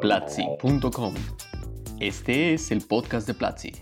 [0.00, 1.14] Platzi.com.
[2.00, 3.72] Este es el podcast de Platzi.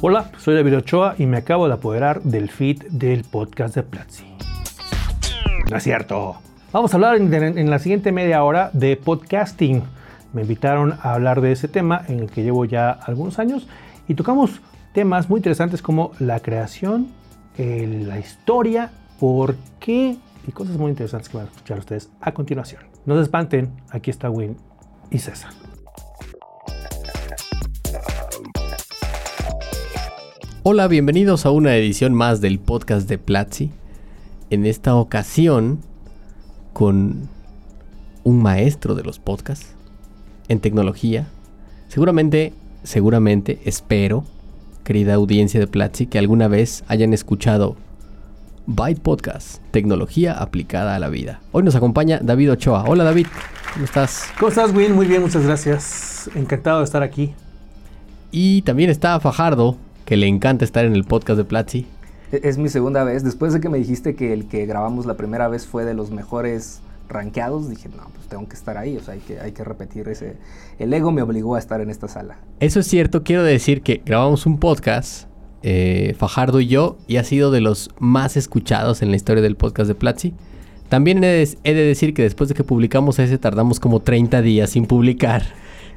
[0.00, 4.24] Hola, soy David Ochoa y me acabo de apoderar del feed del podcast de Platzi.
[5.70, 6.36] No es cierto.
[6.72, 9.82] Vamos a hablar en, en la siguiente media hora de podcasting.
[10.32, 13.66] Me invitaron a hablar de ese tema en el que llevo ya algunos años
[14.06, 14.60] y tocamos
[14.92, 17.08] temas muy interesantes como la creación,
[17.58, 22.82] la historia, por qué y cosas muy interesantes que van a escuchar ustedes a continuación.
[23.04, 24.56] No se espanten, aquí está Win
[25.10, 25.50] y César.
[30.62, 33.70] Hola, bienvenidos a una edición más del podcast de Platzi.
[34.50, 35.80] En esta ocasión,
[36.72, 37.28] con
[38.22, 39.74] un maestro de los podcasts
[40.48, 41.26] en tecnología.
[41.88, 42.52] Seguramente,
[42.84, 44.24] seguramente, espero,
[44.88, 47.76] querida audiencia de Platzi, que alguna vez hayan escuchado
[48.64, 51.42] Byte Podcast, tecnología aplicada a la vida.
[51.52, 52.84] Hoy nos acompaña David Ochoa.
[52.86, 53.26] Hola David,
[53.74, 54.30] ¿cómo estás?
[54.38, 54.94] ¿Cómo estás, Win?
[54.94, 56.30] Muy bien, muchas gracias.
[56.34, 57.34] Encantado de estar aquí.
[58.30, 61.86] Y también está Fajardo, que le encanta estar en el podcast de Platzi.
[62.32, 63.22] E-, es mi segunda vez.
[63.22, 66.10] Después de que me dijiste que el que grabamos la primera vez fue de los
[66.10, 69.64] mejores rankeados, dije, no, pues tengo que estar ahí, o sea, hay que, hay que
[69.64, 70.36] repetir ese...
[70.78, 72.38] El ego me obligó a estar en esta sala.
[72.60, 75.28] Eso es cierto, quiero decir que grabamos un podcast
[75.62, 79.56] eh, Fajardo y yo, y ha sido de los más escuchados en la historia del
[79.56, 80.34] podcast de Platzi.
[80.88, 84.86] También he de, decir que después de que publicamos ese tardamos como 30 días sin
[84.86, 85.42] publicar.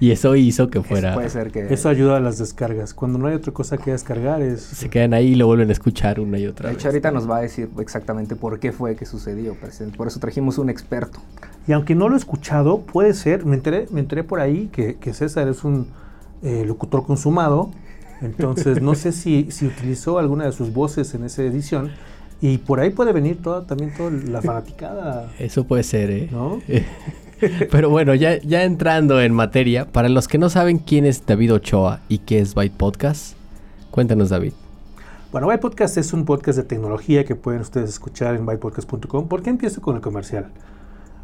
[0.02, 1.12] Y eso hizo que fuera...
[1.12, 1.74] Eso, puede ser que...
[1.74, 2.94] eso ayuda a las descargas.
[2.94, 4.62] Cuando no hay otra cosa que descargar es...
[4.62, 6.76] Se quedan ahí y lo vuelven a escuchar una y otra vez.
[6.76, 9.56] De hecho, ahorita nos va a decir exactamente por qué fue que sucedió.
[9.96, 11.20] Por eso trajimos un experto.
[11.68, 13.46] Y aunque no lo he escuchado, puede ser...
[13.46, 15.88] Me enteré, me enteré por ahí que, César es un
[16.44, 17.72] eh, locutor consumado
[18.22, 21.92] entonces, no sé si, si utilizó alguna de sus voces en esa edición.
[22.40, 25.32] Y por ahí puede venir toda, también toda la fanaticada.
[25.38, 26.30] Eso puede ser, ¿eh?
[26.32, 26.60] ¿No?
[27.72, 32.02] Pero bueno, ya, entrando en materia, para los que no saben quién es David Ochoa
[32.08, 33.36] y qué es Byte Podcast,
[33.90, 34.54] cuéntanos, David.
[35.32, 39.28] Bueno, Byte Podcast es un podcast de tecnología que pueden ustedes escuchar en bytepodcast.com.
[39.28, 40.48] ¿Por qué empiezo con el comercial?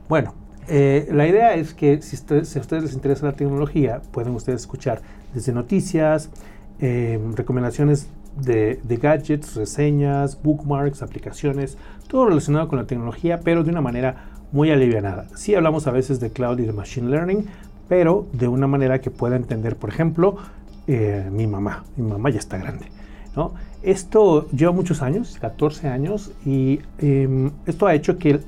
[0.09, 0.33] Bueno,
[0.67, 4.61] eh, la idea es que si, si, a ustedes les interesa la tecnología, pueden ustedes
[4.61, 5.01] escuchar
[5.33, 6.29] desde noticias,
[6.79, 8.07] Em, recomendaciones
[8.39, 11.75] de, gadgets, reseñas, bookmarks, aplicaciones,
[12.07, 15.27] todo relacionado con la tecnología, pero de una manera muy alivianada.
[15.35, 17.45] Sí hablamos a veces de cloud y de machine learning,
[17.87, 20.37] pero de una manera que pueda entender, por ejemplo,
[20.87, 21.83] eh, mi mamá.
[21.95, 22.85] Mi mamá ya está grande.
[23.35, 23.53] ¿no?
[23.83, 28.39] Esto lleva muchos años, 14 años, y em, esto ha hecho que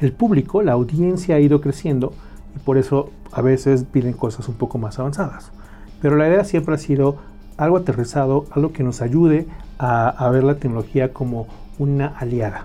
[0.00, 2.12] el público, la audiencia ha ido creciendo
[2.54, 5.50] y por eso a veces piden cosas un poco más avanzadas.
[6.00, 7.16] Pero la idea siempre ha sido
[7.56, 9.46] algo aterrizado, algo que nos ayude
[9.78, 11.46] a, ver la tecnología como
[11.78, 12.64] una aliada.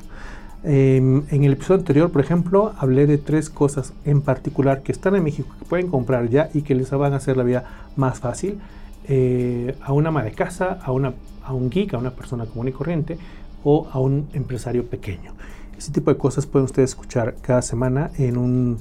[0.64, 5.16] Em, en el episodio anterior, por ejemplo, hablé de tres cosas en particular que están
[5.16, 7.64] en México, que pueden comprar ya y que les van a hacer la vida
[7.96, 8.59] más fácil
[9.08, 12.68] eh, a una ama de casa, a, una, a un geek, a una persona común
[12.68, 13.18] y corriente
[13.64, 15.34] o a un empresario pequeño.
[15.78, 18.78] Ese tipo de cosas pueden ustedes escuchar cada semana en un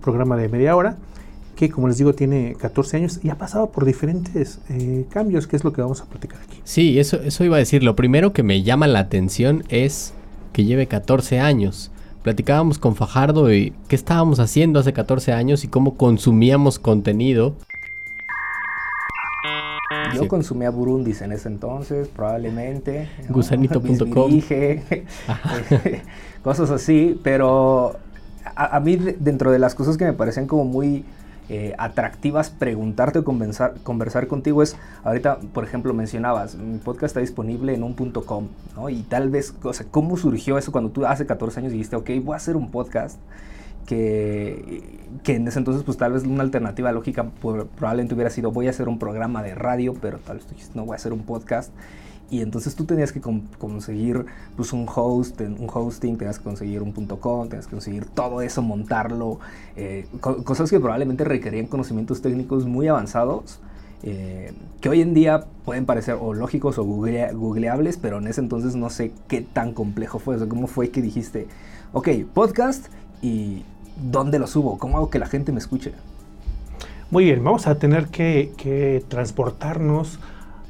[0.00, 0.96] programa de media hora
[1.54, 5.56] que como les digo tiene 14 años y ha pasado por diferentes eh, cambios, que
[5.56, 6.60] es lo que vamos a platicar aquí.
[6.64, 7.82] Sí, eso, eso iba a decir.
[7.82, 10.12] Lo primero que me llama la atención es
[10.56, 11.90] que lleve 14 años.
[12.22, 17.54] Platicábamos con Fajardo y qué estábamos haciendo hace 14 años y cómo consumíamos contenido.
[20.14, 23.06] Yo consumía Burundis en ese entonces, probablemente.
[23.28, 24.40] Gusanito.com.
[26.42, 27.96] cosas así, pero
[28.54, 31.04] a, a, mí dentro de las cosas que me parecen como muy
[31.48, 37.20] eh, atractivas preguntarte o conversar, conversar contigo es, ahorita por ejemplo mencionabas, mi podcast está
[37.20, 38.88] disponible en un punto .com, ¿no?
[38.90, 42.10] Y tal vez, o sea, ¿cómo surgió eso cuando tú hace 14 años dijiste, ok,
[42.24, 43.20] voy a hacer un podcast?
[43.86, 48.66] Que, que, en ese entonces pues tal vez una alternativa lógica probablemente hubiera sido voy
[48.66, 51.12] a hacer un programa de radio, pero tal vez tú dijiste no voy a hacer
[51.12, 51.70] un podcast
[52.28, 54.26] y entonces tú tenías que conseguir
[54.56, 58.62] pues, un host, un hosting, tenías que conseguir un .com, tenías que conseguir todo eso,
[58.62, 59.38] montarlo,
[59.76, 63.60] eh, cosas que probablemente requerían conocimientos técnicos muy avanzados,
[64.02, 68.90] eh, que hoy en día pueden parecer lógicos o googleables, pero en ese entonces no
[68.90, 71.46] sé qué tan complejo fue, o cómo fue que dijiste,
[71.92, 72.86] ok, podcast
[73.22, 73.62] y
[74.10, 74.78] ¿dónde lo subo?
[74.78, 75.92] ¿Cómo hago que la gente me escuche?
[77.12, 80.18] Muy bien, vamos a tener que transportarnos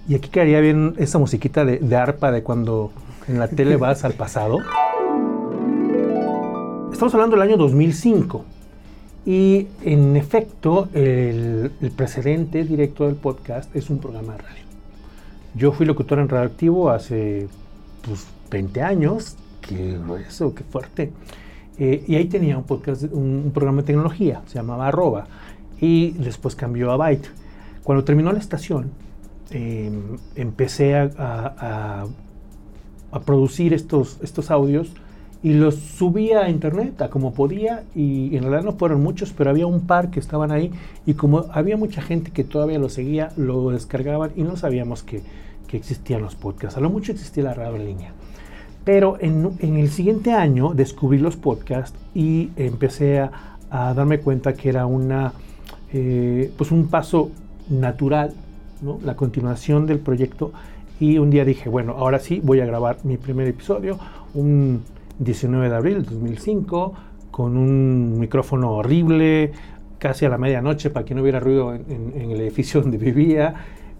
[0.08, 2.93] y aquí quedaría bien esa musiquita de, arpa de cuando
[3.26, 4.58] en la tele vas al pasado.
[6.93, 8.44] Estamos hablando del año 2005.
[9.25, 14.62] Y en efecto, el, precedente directo del podcast es un programa de radio.
[15.55, 17.49] Yo fui locutor en Radioactivo hace
[18.03, 19.99] pues, 20 años, que
[20.29, 21.11] eso, qué fuerte.
[21.79, 25.26] Eh, y ahí tenía un podcast, un, programa de tecnología, se llamaba Arroba,
[25.81, 27.29] y después cambió a Byte.
[27.82, 28.93] Cuando terminó la estación,
[29.50, 32.06] em, empecé a,
[33.10, 34.93] a, producir estos, estos audios
[35.43, 39.48] y los subía a internet a como podía y en realidad no fueron muchos, pero
[39.48, 40.70] había un par que estaban ahí
[41.06, 45.22] y como había mucha gente que todavía lo seguía, lo descargaban y no sabíamos que,
[45.66, 46.76] que existían los podcasts.
[46.76, 48.12] A lo mucho existía la radio en línea.
[48.84, 54.54] Pero en, en el siguiente año descubrí los podcasts y empecé a, a darme cuenta
[54.54, 55.32] que era una,
[55.93, 57.31] eh, pues un paso
[57.69, 58.32] natural,
[58.82, 58.99] ¿no?
[59.05, 60.52] la continuación del proyecto.
[60.99, 63.99] Y un día dije, bueno, ahora sí voy a grabar mi primer episodio,
[64.34, 64.82] un
[65.19, 66.94] 19 de abril del 2005,
[67.31, 69.52] con un micrófono horrible,
[69.99, 73.55] casi a la medianoche para que no hubiera ruido en, en el edificio donde vivía.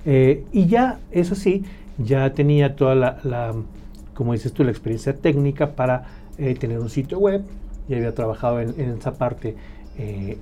[0.07, 1.65] Eh, y ya, eso sí,
[1.99, 3.55] ya tenía toda la,
[4.15, 6.05] como dices tú, la experiencia técnica para
[6.39, 7.43] eh, tener un sitio web.
[7.89, 9.57] Ya había trabajado en, esa parte
[9.99, 10.39] eh,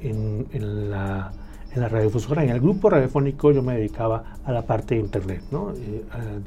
[0.53, 1.33] en, la,
[1.75, 2.45] en la radiodifusora.
[2.45, 5.73] En el grupo radiofónico yo me dedicaba a la parte de internet, ¿no?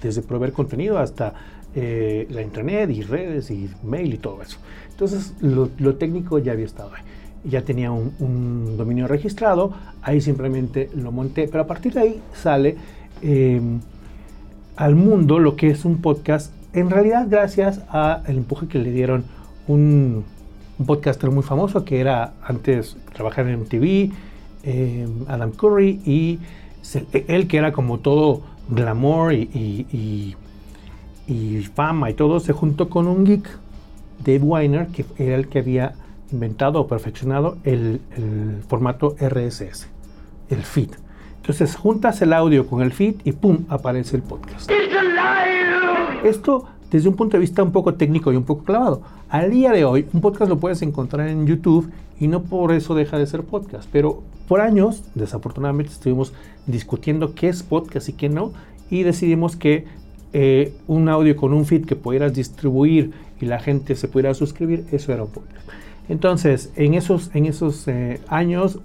[0.01, 1.33] desde proveer contenido hasta
[1.75, 4.57] la internet y redes y mail y todo eso.
[4.89, 7.03] Entonces lo, técnico ya había estado ahí
[7.43, 9.71] ya tenía un, un, dominio registrado,
[10.01, 12.75] ahí simplemente lo monté, pero a partir de ahí sale
[13.21, 13.79] Em,
[14.75, 19.25] al mundo lo que es un podcast, en realidad gracias al empuje que le dieron
[19.67, 20.23] un,
[20.85, 24.13] podcaster muy famoso que era antes trabajar en MTV,
[24.67, 26.39] em, Adam Curry, y
[27.27, 30.35] él que era como todo glamour y,
[31.73, 33.49] fama y todo, se juntó con un geek,
[34.19, 35.93] Dave Weiner, que era el que había
[36.31, 39.87] inventado o perfeccionado el, el formato RSS,
[40.49, 40.89] el feed.
[41.37, 43.59] Entonces juntas el audio con el feed y ¡pum!
[43.69, 44.69] aparece el podcast.
[46.23, 49.01] Esto desde un punto de vista un poco técnico y un poco clavado.
[49.29, 52.95] Al día de hoy, un podcast lo puedes encontrar en YouTube y no por eso
[52.95, 53.87] deja de ser podcast.
[53.91, 56.33] Pero por años, desafortunadamente, estuvimos
[56.65, 58.53] discutiendo qué es podcast y qué no.
[58.89, 59.85] Y decidimos que
[60.33, 63.11] eh, un audio con un feed que pudieras distribuir
[63.41, 65.67] y la gente se pudiera suscribir, eso era un podcast.
[66.09, 68.79] Entonces, en esos, en esos eh, años,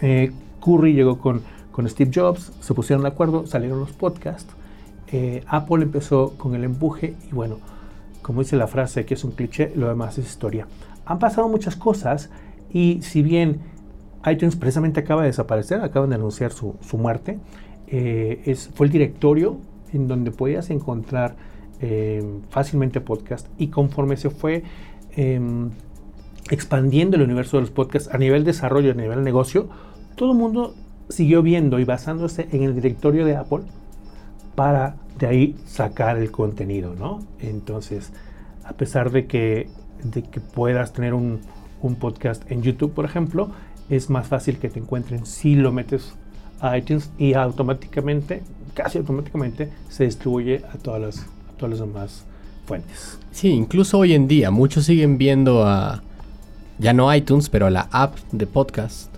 [0.00, 1.42] eh, Curry llegó con
[1.78, 4.52] con Steve Jobs, se pusieron de acuerdo, salieron los podcasts,
[5.12, 7.58] eh, Apple empezó con el empuje y bueno,
[8.20, 10.66] como dice la frase que es un cliché, lo demás es historia.
[11.06, 12.30] Han pasado muchas cosas
[12.72, 13.60] y si bien
[14.26, 17.38] iTunes precisamente acaba de desaparecer, acaban de anunciar su, muerte,
[17.86, 19.58] eh, es, fue el directorio
[19.92, 21.36] en donde podías encontrar
[21.80, 24.64] eh, fácilmente podcast y conforme se fue
[25.12, 25.70] em,
[26.50, 29.68] expandiendo el universo de los podcasts a nivel desarrollo, a nivel negocio,
[30.16, 30.74] todo el mundo
[31.08, 33.62] siguió viendo y basándose en el directorio de Apple
[34.54, 37.20] para de ahí sacar el contenido, ¿no?
[37.38, 38.12] Entonces,
[38.64, 39.68] a pesar de que,
[40.02, 41.40] de que puedas tener un,
[41.82, 43.50] un, podcast en YouTube, por ejemplo,
[43.88, 46.14] es más fácil que te encuentren si lo metes
[46.60, 48.42] a iTunes y automáticamente,
[48.74, 52.24] casi automáticamente, se distribuye a todas las, a todas las demás
[52.66, 53.18] fuentes.
[53.32, 56.02] Sí, incluso hoy en día muchos siguen viendo a,
[56.78, 59.08] ya no iTunes, pero a la app de podcast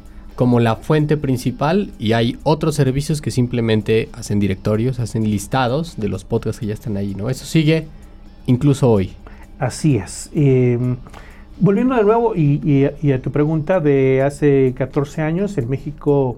[0.41, 6.09] como la fuente principal y hay otros servicios que simplemente hacen directorios, hacen listados de
[6.09, 7.29] los podcasts que ya están ahí, ¿no?
[7.29, 7.87] Eso sigue
[8.47, 9.13] incluso hoy.
[9.59, 10.31] Así es.
[10.35, 10.97] Em,
[11.61, 16.37] volviendo de nuevo y, a tu pregunta de hace 14 años, en México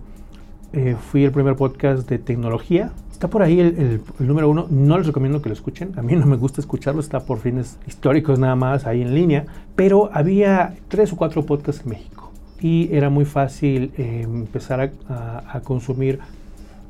[0.72, 2.92] eh, fui el primer podcast de tecnología.
[3.10, 4.66] Está por ahí el, el, número uno.
[4.68, 5.92] No les recomiendo que lo escuchen.
[5.96, 7.00] A mí no me gusta escucharlo.
[7.00, 9.46] Está por fines históricos nada más ahí en línea.
[9.76, 12.22] Pero había tres o cuatro podcasts en México
[12.62, 16.20] y era muy fácil eh, empezar a, consumir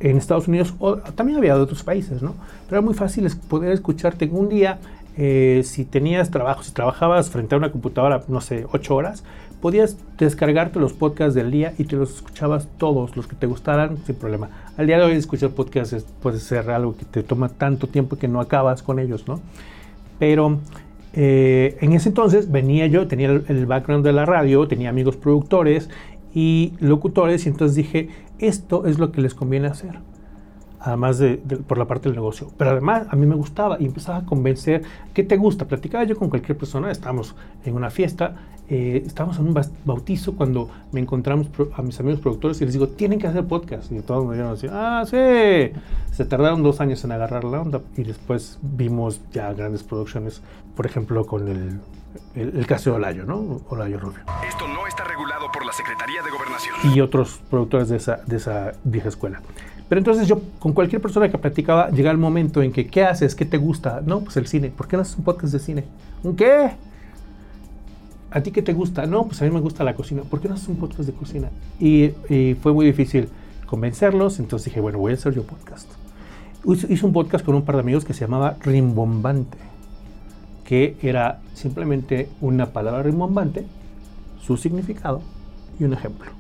[0.01, 2.35] en Estados Unidos, o también había de otros países, ¿no?
[2.67, 4.79] Pero era muy fácil poder escucharte un día,
[5.17, 9.25] eh, si tenías trabajo, si trabajabas frente a una computadora, no sé, ocho horas,
[9.61, 13.97] podías descargarte los podcasts del día y te los escuchabas todos, los que te gustaran,
[14.05, 14.51] sin problema.
[14.77, 18.27] Al día de hoy escuchar podcasts puede ser algo que te toma tanto tiempo que
[18.27, 19.41] no acabas con ellos, ¿no?
[20.19, 20.59] Pero
[21.15, 25.91] eh, en ese entonces venía yo, tenía el, background de la radio, tenía amigos productores
[26.35, 29.99] y locutores y entonces dije, esto es lo que les conviene hacer,
[30.83, 32.51] además de, por la parte del negocio.
[32.57, 34.83] Pero además a mí me gustaba y empezaba a convencer,
[35.15, 35.67] ¿qué te gusta?
[35.67, 37.35] Platicaba yo con cualquier persona, estábamos
[37.65, 38.35] en una fiesta
[38.75, 42.89] eh, estábamos en un bautizo cuando me encontramos a mis amigos productores y les digo,
[42.89, 43.93] tienen que hacer podcast.
[43.93, 45.79] Y todos me dijeron así, ah, sí.
[46.11, 50.41] Se tardaron dos años en agarrar la onda y después vimos ya grandes producciones,
[50.75, 51.81] por ejemplo, con el,
[52.35, 53.61] el, el caso de Olayo, ¿no?
[53.69, 54.21] Olayo Rubio.
[54.49, 56.77] Esto no está regulado por la Secretaría de Gobernación.
[56.95, 59.43] y otros productores de esa, de esa vieja escuela.
[59.89, 63.35] Pero entonces yo con cualquier persona que platicaba llegaba el momento en que, ¿qué haces?
[63.35, 64.03] ¿Qué te gusta?
[64.05, 64.71] No, pues el cine.
[64.71, 65.85] ¿Por qué no haces un podcast de cine?
[66.23, 66.71] ¿Un qué?
[68.31, 69.07] ¿A ti qué te gusta?
[69.07, 70.23] No, pues a mí me gusta la cocina.
[70.23, 71.51] ¿Por qué no haces un podcast de cocina?
[71.79, 72.11] Y,
[72.63, 73.29] fue muy difícil
[73.67, 75.89] convencerlos, entonces dije, bueno, voy a hacer yo podcast.
[76.65, 79.59] Hice un podcast con un par de amigos que se llamaba Rimbombante,
[80.65, 83.67] que era simplemente una palabra rimbombante,
[84.41, 85.23] su significado
[85.79, 86.31] y un ejemplo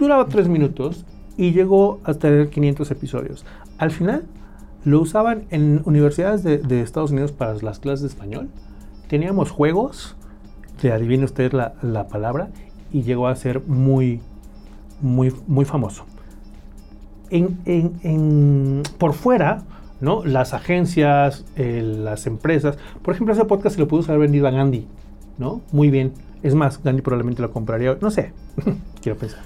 [0.00, 1.04] duraba tres minutos
[1.36, 3.44] y llegó a tener 500 episodios.
[3.78, 4.24] Al final
[4.84, 8.48] lo usaban en universidades de, Estados Unidos para las clases de español.
[9.08, 10.16] Teníamos juegos
[10.82, 12.48] de adivine usted la, la palabra
[12.92, 14.20] y llegó a ser muy,
[15.00, 16.04] muy, muy famoso.
[17.30, 19.62] En, en- en- por fuera,
[20.00, 20.24] ¿no?
[20.24, 24.50] las agencias, eh, las empresas, por ejemplo, ese podcast se lo pudo haber vendido a
[24.50, 24.86] Gandhi,
[25.38, 25.60] ¿no?
[25.72, 26.12] Muy bien.
[26.42, 28.32] Es más, Gandhi probablemente lo compraría, no sé,
[29.02, 29.40] quiero pensar.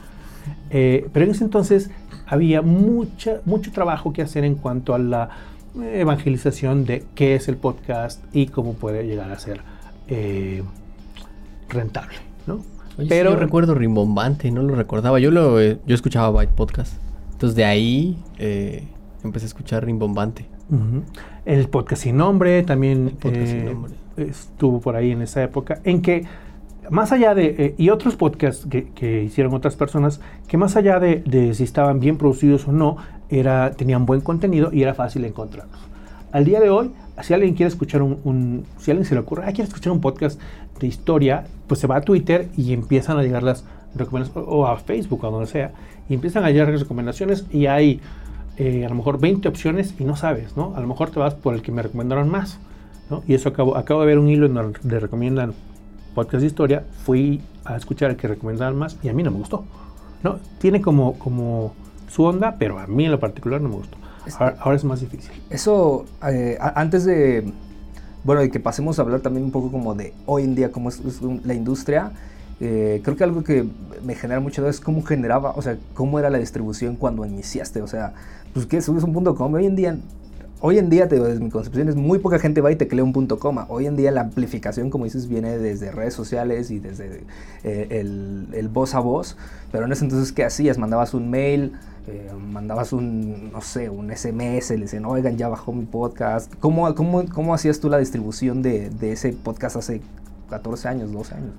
[0.71, 1.91] Eh, pero en ese entonces
[2.27, 5.31] había mucha, mucho trabajo que hacer en cuanto a la
[5.77, 9.61] evangelización de qué es el podcast y cómo puede llegar a ser
[10.09, 10.63] eh,
[11.69, 12.17] rentable,
[12.47, 12.61] ¿no?
[12.97, 15.19] Oye, pero yo recuerdo Rimbombante, no lo recordaba.
[15.19, 16.95] Yo lo eh, yo escuchaba Byte Podcast.
[17.33, 18.23] Entonces de ahí
[19.25, 20.47] empecé a escuchar Rimbombante.
[21.45, 23.93] El podcast sin nombre también El podcast sin nombre.
[24.17, 26.25] estuvo por ahí en esa época, en que
[26.91, 31.01] más allá de, eh, y otros podcasts que, que hicieron otras personas, que más allá
[31.01, 32.97] de, de si estaban bien producidos o no,
[33.29, 35.79] era, tenían buen contenido y era fácil encontrarlos.
[36.33, 36.91] Al día de hoy,
[37.23, 40.01] si alguien quiere escuchar un, un- si alguien se le ocurre, ah, quiere escuchar un
[40.01, 40.41] podcast
[40.81, 43.65] de historia, pues se va a Twitter y empiezan a llegar las
[43.95, 45.73] recomendaciones, o a Facebook o donde sea,
[46.09, 48.01] y empiezan a llegar las recomendaciones y hay
[48.57, 50.75] eh, a lo mejor 20 opciones y no sabes, ¿no?
[50.77, 52.59] A lo mejor te vas por el que me recomendaron más,
[53.11, 53.23] ¿no?
[53.29, 55.55] Y eso acabo, acabo de ver un hilo en donde recomiendan
[56.15, 59.39] podcast de historia, fui a escuchar el que recomendaban más y a mí no me
[59.39, 59.65] gustó,
[60.23, 60.39] ¿no?
[60.59, 61.75] Tiene como, como
[62.09, 63.99] su onda, pero a mí en lo particular no me gustó.
[64.39, 65.33] Ahora, ahora es más difícil.
[65.51, 67.53] Eso, eh, antes de,
[68.25, 70.89] bueno, de que pasemos a hablar también un poco como de hoy en día, cómo
[70.89, 71.01] es,
[71.45, 72.13] la industria,
[72.61, 73.67] eh, creo que algo que
[74.05, 77.83] me genera mucha duda es cómo generaba, o sea, cómo era la distribución cuando iniciaste,
[77.83, 78.15] o sea,
[78.55, 79.99] pues que subes un punto com, hoy en día,
[80.61, 82.89] hoy en día, te digo, desde mi concepción, es muy poca gente va y te
[82.89, 86.71] crea un punto coma, hoy en día la amplificación, como dices, viene desde redes sociales
[86.71, 87.25] y desde
[87.65, 89.37] eh, el, el voz a voz,
[89.73, 90.79] pero en ese entonces, ¿qué hacías?
[90.79, 91.73] Mandabas un mail,
[92.07, 96.53] eh, mandabas un, no sé, un SMS, le decían, oigan, ya bajó mi podcast.
[96.61, 100.03] ¿Cómo, cómo, cómo hacías tú la distribución de, de ese podcast hace
[100.51, 101.53] 14 años, 12 años?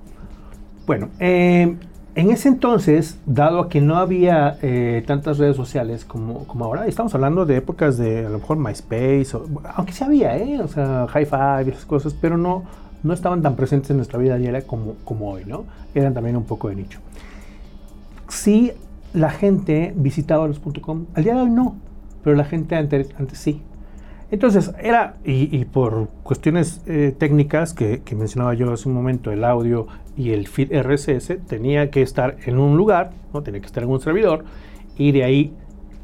[0.86, 1.76] Bueno, eh,
[2.16, 6.88] en ese entonces, dado a que no había eh, tantas redes sociales como, como ahora,
[6.88, 9.28] estamos hablando de épocas de a lo mejor MySpace,
[9.76, 10.62] aunque sí había, ¿eh?
[10.62, 12.64] o sea, Hi-Fi y esas cosas, pero no,
[13.04, 15.66] no estaban tan presentes en nuestra vida diaria como, como hoy, ¿no?
[15.94, 17.00] Eran también un poco de nicho.
[18.30, 18.72] Sí,
[19.14, 21.76] la gente visitaba los .com, al día de hoy no,
[22.24, 23.62] pero la gente antes, antes sí.
[24.36, 29.32] Entonces, era, y, y por cuestiones eh, técnicas que, que mencionaba yo hace un momento,
[29.32, 29.88] el audio
[30.18, 33.44] y el feed RSS tenía que estar en un lugar, ¿no?
[33.44, 34.44] tenía que estar en un servidor,
[34.98, 35.54] y de ahí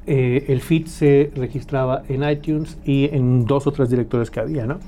[0.07, 4.65] eh, el feed se registraba en iTunes y en dos o tres directores que había,
[4.65, 4.79] ¿no?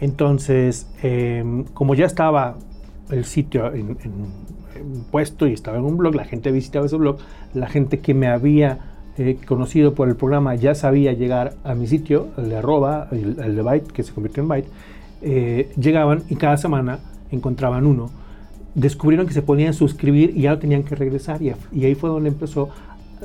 [0.00, 2.56] Entonces, em, como ya estaba
[3.12, 6.96] el sitio en, en- en puesto y estaba en un blog, la gente visitaba ese
[6.96, 7.18] blog,
[7.54, 11.86] la gente que me había eh, conocido por el programa ya sabía llegar a mi
[11.86, 14.68] sitio, el de arroba, el, el de byte, que se convirtió en byte,
[15.22, 16.98] eh, llegaban y cada semana
[17.30, 18.10] encontraban uno,
[18.74, 22.10] descubrieron que se podían suscribir y ya no tenían que regresar y, y ahí fue
[22.10, 22.70] donde empezó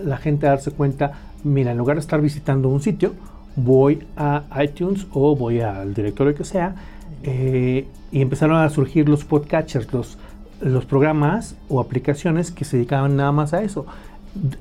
[0.03, 1.13] la gente a darse cuenta,
[1.43, 3.13] mira, en lugar de estar visitando un sitio,
[3.55, 6.75] voy a iTunes o voy al directorio que sea
[7.23, 10.17] eh, y empezaron a surgir los podcatchers, los,
[10.61, 13.85] los programas o aplicaciones que se dedicaban nada más a eso.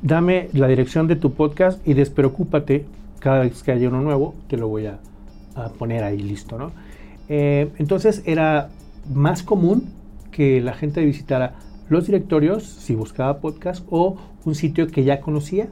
[0.02, 2.86] Dame la dirección de tu podcast y despreocúpate
[3.18, 4.98] cada vez que haya uno nuevo, te lo voy a,
[5.54, 6.72] a poner ahí listo, ¿no?
[7.28, 8.70] Eh, entonces era
[9.12, 9.88] más común
[10.30, 11.54] que la gente visitara
[11.88, 15.68] los directorios si buscaba podcast o un sitio que ya conocía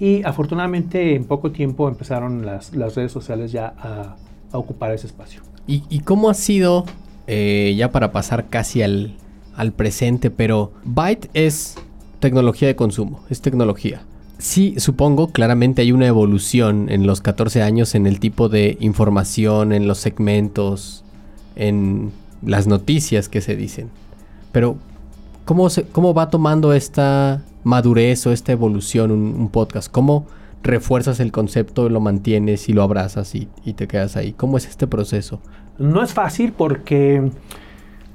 [0.00, 4.16] y afortunadamente en poco tiempo empezaron las, las redes sociales ya a,
[4.52, 5.42] a ocupar ese espacio.
[5.66, 6.84] ¿Y, y cómo ha sido,
[7.26, 9.16] eh, ya para pasar casi al,
[9.56, 11.76] al presente, pero Byte es
[12.20, 14.02] tecnología de consumo, es tecnología.
[14.38, 19.72] Sí, supongo, claramente hay una evolución en los 14 años en el tipo de información,
[19.72, 21.04] en los segmentos,
[21.56, 22.12] en
[22.44, 23.90] las noticias que se dicen.
[24.52, 24.76] Pero,
[25.44, 29.90] ¿cómo, se, cómo va tomando esta madurez o esta evolución un, podcast?
[29.90, 30.26] ¿Cómo
[30.62, 34.34] refuerzas el concepto, lo mantienes y lo abrazas y te quedas ahí?
[34.34, 35.40] ¿Cómo es este proceso?
[35.78, 37.30] No es fácil porque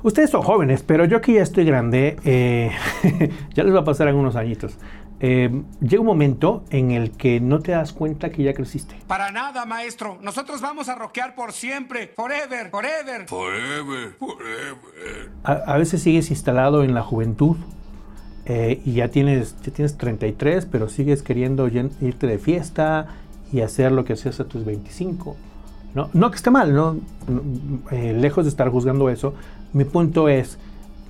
[0.04, 2.72] ustedes son jóvenes, pero yo que ya estoy grande, eh,
[3.54, 4.78] ya les va a pasar algunos añitos.
[5.20, 8.96] Eh, llega un momento en el que no te das cuenta que ya creciste.
[9.08, 10.18] Para nada, maestro.
[10.22, 12.12] Nosotros vamos a rockear por siempre.
[12.16, 13.26] Forever, forever.
[13.28, 15.32] Forever, forever.
[15.44, 17.56] A, a veces sigues instalado en la juventud
[18.46, 23.08] eh, y ya tienes, ya tienes 33, pero sigues queriendo irte de fiesta
[23.52, 25.38] y hacer lo que hacías a tus 25.
[25.96, 26.98] No, no que esté mal, ¿no?
[27.28, 27.42] No,
[27.92, 29.36] eh, lejos de estar juzgando eso,
[29.74, 30.58] mi punto es,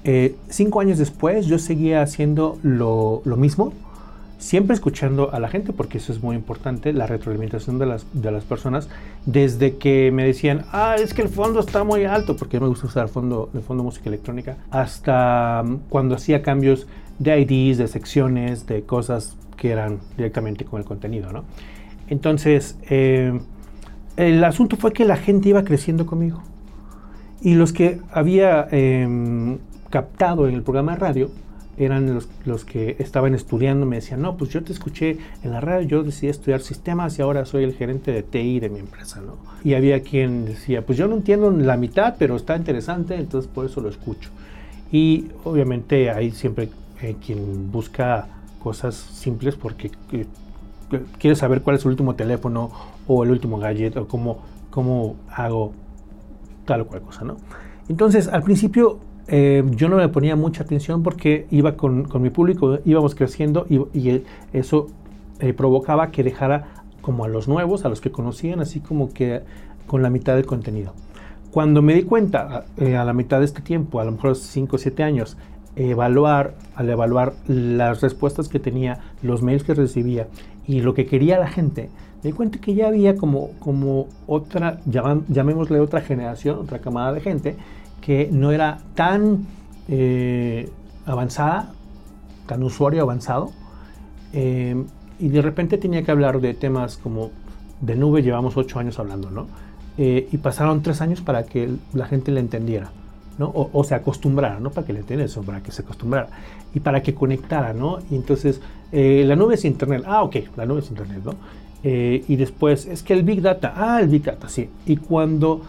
[0.03, 3.74] eh, cinco años después yo seguía haciendo lo, lo mismo,
[4.43, 8.29] siempre escuchando a la gente, porque eso es muy importante, la retroalimentación de las, de
[8.29, 8.89] las personas,
[9.25, 12.88] desde que me decían, ah, es que el fondo está muy alto, porque me gusta
[12.88, 16.88] usar fondo, de fondo música electrónica, hasta mm, cuando hacía cambios
[17.20, 21.46] de IDs, de secciones, de cosas que eran directamente con el contenido, ¿no?
[22.10, 23.39] Entonces, eh,
[24.17, 26.43] el asunto fue que la gente iba creciendo conmigo.
[27.44, 29.58] Y los que había eh,
[29.90, 31.32] captado en el programa de radio
[31.78, 33.86] eran los, los que estaban estudiando.
[33.86, 37.22] Me decían, no, pues yo te escuché en la radio, yo decidí estudiar sistemas y
[37.22, 39.36] ahora soy el gerente de TI de mi empresa, ¿no?
[39.64, 43.66] Y había quien decía, pues yo no entiendo la mitad, pero está interesante, entonces por
[43.66, 44.30] eso lo escucho.
[44.90, 46.70] Y obviamente hay siempre
[47.02, 48.28] eh, quien busca
[48.60, 50.26] cosas simples porque eh,
[51.20, 52.72] quiere saber cuál es el último teléfono
[53.06, 55.74] o el último gadget o cómo, cómo hago
[56.65, 57.38] tal o cual cosa, ¿no?
[57.89, 62.29] Entonces, al principio eh, yo no le ponía mucha atención porque iba con, con mi
[62.29, 64.88] público, íbamos creciendo y, eh, eso
[65.39, 69.41] eh, provocaba que dejara como a los nuevos, a los que conocían, así como que
[69.88, 70.93] con la mitad del contenido.
[71.51, 74.75] Cuando me di cuenta eh, a la mitad de este tiempo, a lo mejor 5
[74.75, 75.38] o 7 años,
[75.75, 80.27] evaluar, al evaluar las respuestas que tenía, los mails que recibía
[80.65, 81.89] y lo que quería la gente,
[82.24, 87.20] me di cuenta que ya había como, como otra, llamémosle otra generación, otra camada de
[87.20, 87.58] gente
[88.00, 89.46] que no era tan
[89.89, 90.70] eh,
[91.06, 91.74] avanzada,
[92.48, 93.51] tan usuario avanzado,
[94.32, 94.82] eh,
[95.20, 97.32] y de repente tenía que hablar de temas como
[97.82, 99.48] de nube, llevamos ocho años hablando, ¿no?
[99.98, 102.92] Eh, y pasaron tres años para que la gente le entendiera,
[103.38, 103.48] ¿no?
[103.48, 106.29] O, o se acostumbrara, no para que le entendiera, sino para que se acostumbrara
[106.74, 108.00] y para que conectara, ¿no?
[108.09, 111.36] Y entonces, eh, la nube es internet, ah, ok, la nube es internet, ¿no?
[111.83, 114.69] Eh, y después, es que el Big Data, ah, el Big Data, sí.
[114.85, 115.61] Y cuando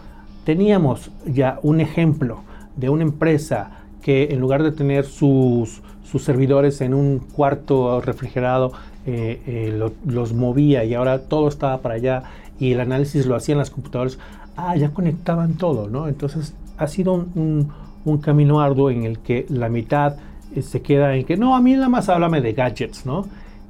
[0.45, 2.39] teníamos ya un ejemplo
[2.75, 8.71] de una empresa que en lugar de tener sus, sus servidores en un cuarto refrigerado,
[9.07, 12.23] eh, eh, lo- los movía y ahora todo estaba para allá
[12.59, 14.17] y el análisis lo hacían las computadoras,
[14.55, 16.07] ah, ya conectaban todo, ¿no?
[16.07, 17.71] Entonces ha sido un, un-
[18.05, 20.15] un camino arduo en el que la mitad
[20.61, 23.25] se queda en que, no, a mí nada más háblame de gadgets, ¿no?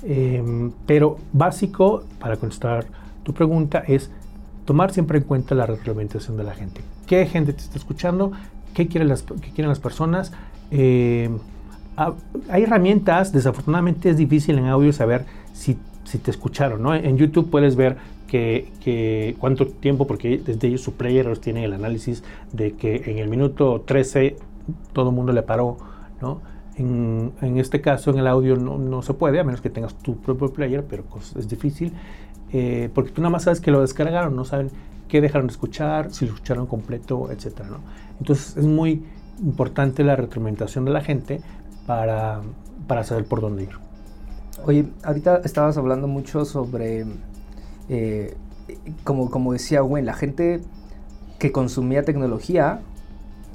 [0.08, 2.86] Em, pero básico, para contestar
[3.24, 4.12] tu pregunta, es
[4.66, 6.82] tomar siempre en cuenta la retroalimentación de la gente.
[7.08, 8.32] ¿Qué gente te está escuchando?
[8.74, 10.32] ¿Qué quieren las, qué quieren las personas?
[10.72, 11.30] Eh,
[11.98, 12.14] ha-
[12.50, 16.94] hay herramientas, desafortunadamente es difícil en audio saber si, si te escucharon, ¿no?
[16.94, 21.74] En YouTube puedes ver que, que cuánto tiempo, porque desde ellos su player tiene el
[21.74, 24.36] análisis de que en el minuto 13
[24.94, 25.78] todo el mundo le paró,
[26.22, 26.42] ¿no?
[26.78, 30.18] En, este caso, en el audio no, no se puede, a menos que tengas tu
[30.18, 31.06] propio player, pero
[31.38, 31.94] es difícil,
[32.52, 34.70] eh, porque tú nada más sabes que lo descargaron, no saben
[35.08, 37.30] qué dejaron de escuchar, si lo escucharon completo,
[37.70, 37.78] ¿no?
[38.20, 39.04] Entonces es muy
[39.42, 41.42] importante la retroalimentación de la gente
[41.86, 42.42] para,
[42.88, 43.86] para saber por dónde ir.
[44.66, 47.06] Oye, ahorita estabas hablando mucho sobre,
[47.90, 48.36] eh,
[49.04, 50.62] como, como decía Gwen, la gente
[51.40, 52.82] que consumía tecnología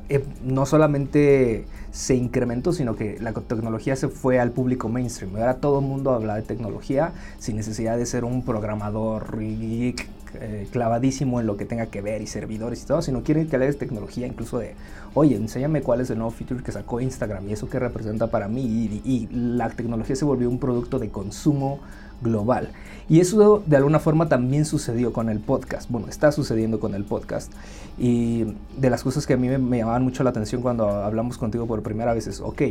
[0.08, 5.36] eh, no solamente se incrementó, sino que la tecnología se fue al público mainstream.
[5.36, 11.40] Ahora todo el mundo habla de tecnología sin necesidad de ser un programador eh, clavadísimo
[11.40, 14.26] en lo que tenga que ver y servidores y todo, sino quieren que hables tecnología,
[14.26, 14.74] incluso de,
[15.14, 18.46] oye, enséñame cuál es el nuevo feature que sacó Instagram y eso que representa para
[18.46, 18.62] mí.
[19.04, 21.80] Y la tecnología se volvió un producto de consumo
[22.20, 22.70] global.
[23.08, 25.90] Y eso de alguna forma también sucedió con el podcast.
[25.90, 27.52] Bueno, está sucediendo con el podcast.
[27.98, 31.36] Y de las cosas que a mí me, me llamaban mucho la atención cuando hablamos
[31.38, 32.62] contigo por primera vez es, ok,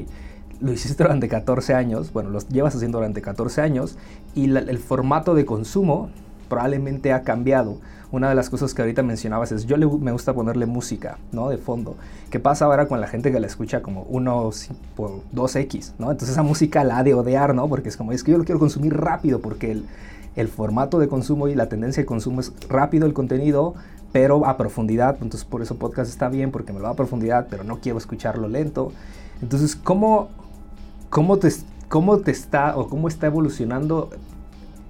[0.62, 3.98] lo hiciste durante 14 años, bueno, lo llevas haciendo durante 14 años
[4.36, 6.10] y el formato de consumo
[6.50, 7.78] probablemente ha cambiado.
[8.12, 11.50] Una de las cosas que ahorita mencionabas es, yo le, me gusta ponerle música, ¿no?
[11.50, 11.96] De fondo.
[12.32, 14.50] ¿Qué pasa ahora con la gente que la escucha como 1
[14.96, 16.12] por 2X, ¿no?
[16.12, 17.70] Entonces esa música la ha de odiar, ¿no?
[17.70, 19.86] Porque es como, es que yo lo quiero consumir rápido porque el,
[20.36, 23.76] el formato de consumo y la tendencia de consumo es rápido el contenido,
[24.12, 27.48] pero a profundidad, entonces por eso podcast está bien, porque me lo da a profundidad,
[27.50, 28.92] pero no quiero escucharlo lento.
[29.42, 30.30] Entonces, ¿cómo,
[31.10, 31.50] cómo, te,
[31.88, 34.10] cómo te está o cómo está evolucionando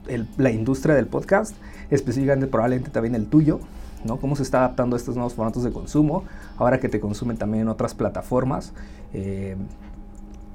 [0.10, 1.56] el- la industria del podcast?
[1.90, 3.60] Específicamente probablemente también el tuyo,
[4.06, 4.18] ¿no?
[4.18, 6.24] Cómo se está adaptando a estos nuevos formatos de consumo,
[6.58, 8.74] ahora que te consumen también en otras plataformas.
[9.14, 9.56] eh,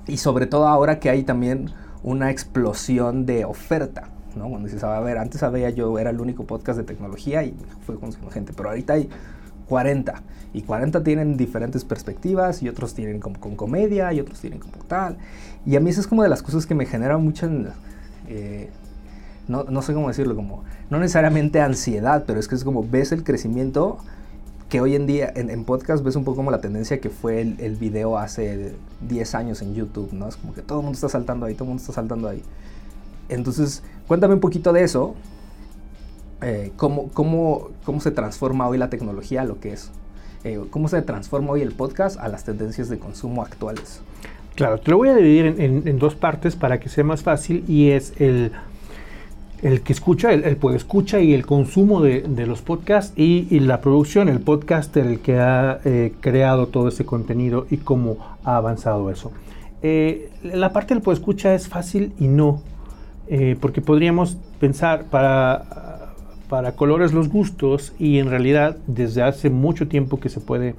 [0.06, 1.70] y sobre todo ahora que hay también
[2.02, 4.48] una explosión de oferta, ¿no?
[4.50, 7.54] Cuando dices, a ver, antes había yo, era el único podcast de tecnología y
[7.86, 9.08] fue conociendo gente, pero ahorita hay
[9.68, 14.58] 40 y 40 tienen diferentes perspectivas y otros tienen como con comedia y otros tienen
[14.60, 15.16] como tal.
[15.64, 17.48] Y a mí eso es como de las cosas que me generan mucha,
[18.28, 18.70] eh,
[19.48, 23.12] no, no sé cómo decirlo, como, no necesariamente ansiedad, pero es que es como ves
[23.12, 23.98] el crecimiento
[24.68, 27.40] que hoy en día en, en podcast ves un poco como la tendencia que fue
[27.42, 28.74] el, video hace
[29.08, 30.26] 10 años en YouTube, ¿no?
[30.28, 32.42] Es como que todo el mundo está saltando ahí, todo el mundo está saltando ahí.
[33.28, 35.14] Entonces, cuéntame un poquito de eso.
[36.42, 39.90] eh, cómo, cómo, ¿Cómo se transforma hoy la tecnología a lo que es?
[40.44, 44.00] Eh, ¿Cómo se transforma hoy el podcast a las tendencias de consumo actuales?
[44.56, 47.64] Claro, te lo voy a dividir en- en dos partes para que sea más fácil
[47.68, 48.52] y es el,
[49.64, 53.80] el que escucha, el, el escucha y el consumo de, de los podcasts y, la
[53.80, 59.10] producción, el podcaster, el que ha eh, creado todo ese contenido y cómo ha avanzado
[59.10, 59.32] eso.
[59.80, 62.60] Eh, la parte del puede escucha es fácil y no,
[63.26, 66.12] eh, porque podríamos pensar para,
[66.50, 70.74] para colores los gustos y en realidad desde hace mucho tiempo que se puede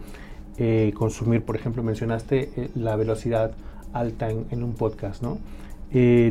[0.94, 3.52] consumir, por ejemplo, mencionaste la velocidad
[3.92, 5.38] alta en, un podcast, ¿no?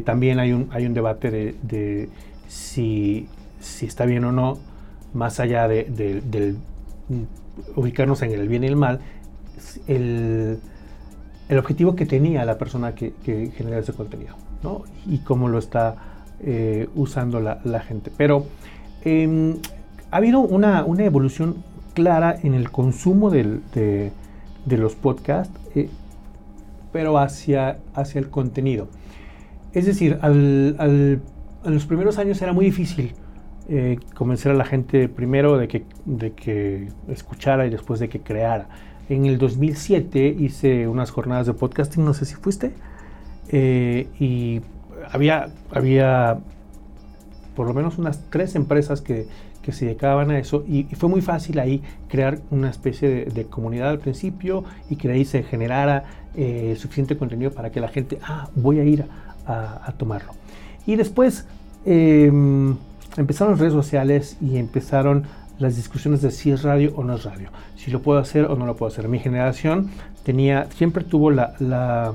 [0.06, 2.08] También hay un, hay un debate de, de
[2.54, 3.26] si,
[3.60, 4.58] si está bien o no,
[5.12, 6.56] más allá de, de- del
[7.76, 9.00] ubicarnos en el bien y el mal,
[9.86, 10.58] el,
[11.48, 14.82] el objetivo que tenía la persona que, que genera ese contenido, ¿no?
[15.06, 15.96] Y cómo lo está
[16.40, 18.10] eh, usando la, gente.
[18.16, 18.46] Pero
[19.04, 19.56] em,
[20.10, 21.56] ha habido una, una evolución
[21.94, 25.88] clara en el consumo de, de los podcasts, eh,
[26.92, 28.88] pero hacia, hacia el contenido.
[29.72, 31.20] Es decir, al, al-
[31.64, 33.14] en los primeros años era muy difícil
[33.68, 38.20] eh, convencer a la gente primero de que, de que escuchara y después de que
[38.20, 38.68] creara.
[39.08, 42.72] En el 2007 hice unas jornadas de podcasting, no sé si fuiste,
[43.48, 44.60] eh, y
[45.10, 46.40] había, había
[47.54, 49.28] por lo menos unas tres empresas que,
[49.62, 53.90] que se dedicaban a eso y, fue muy fácil ahí crear una especie de, comunidad
[53.90, 58.48] al principio y que ahí se generara eh, suficiente contenido para que la gente, ah,
[58.54, 59.06] voy a ir
[59.46, 60.32] a tomarlo.
[60.86, 61.46] Y después
[61.86, 62.30] eh,
[63.16, 65.24] empezaron las redes sociales y empezaron
[65.58, 68.56] las discusiones de si es radio o no es radio, si lo puedo hacer o
[68.56, 69.08] no lo puedo hacer.
[69.08, 69.90] Mi generación
[70.24, 72.12] tenía, siempre tuvo la,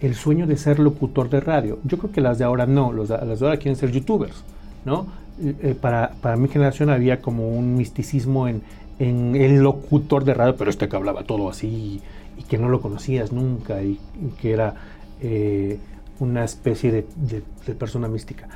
[0.00, 1.78] el sueño de ser locutor de radio.
[1.84, 4.42] Yo creo que las de ahora no, los las de ahora quieren ser youtubers,
[4.84, 5.06] ¿no?
[5.40, 8.62] Eh, eh, para, para mi generación había como un misticismo en,
[8.98, 12.00] en el locutor de radio, pero este que hablaba todo así
[12.38, 14.74] y, que no lo conocías nunca y, y que era
[15.20, 15.78] eh,
[16.20, 18.48] una especie de, de- de persona mística.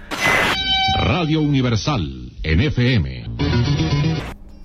[0.98, 3.24] Radio Universal en FM.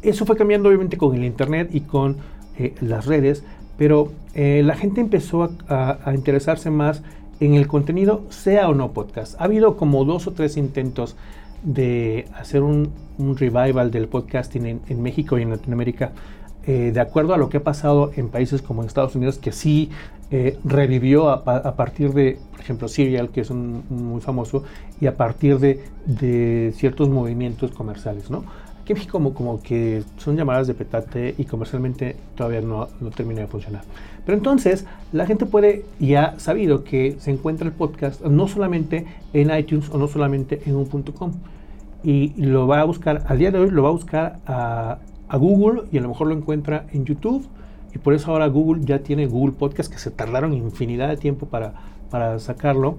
[0.01, 2.17] Eso fue cambiando obviamente con el internet y con
[2.57, 3.43] eh, las redes,
[3.77, 7.03] pero eh, la gente empezó a, a- a interesarse más
[7.39, 9.39] en el contenido, sea o no podcast.
[9.39, 11.15] Ha habido como dos o tres intentos
[11.63, 16.11] de hacer un, un revival del podcasting en, en México y en Latinoamérica,
[16.67, 19.89] eh, de acuerdo a lo que ha pasado en países como Estados Unidos, que sí
[20.29, 24.63] eh, revivió a, pa- a partir de, por ejemplo, Serial, que es un, muy famoso,
[24.99, 25.83] y a partir de,
[26.75, 28.43] ciertos movimientos comerciales, ¿no?
[28.81, 33.41] Aquí en México como, que son llamadas de petate y comercialmente todavía no, no termina
[33.41, 33.83] de funcionar.
[34.25, 39.05] Pero entonces la gente puede y ha sabido que se encuentra el podcast no solamente
[39.33, 41.31] en iTunes o no solamente en un.com
[42.03, 44.97] y lo va a buscar, al día de hoy lo va a buscar a,
[45.31, 47.47] a Google y a lo mejor lo encuentra en YouTube
[47.95, 51.45] y por eso ahora Google ya tiene Google Podcast que se tardaron infinidad de tiempo
[51.45, 51.73] para,
[52.09, 52.97] para sacarlo.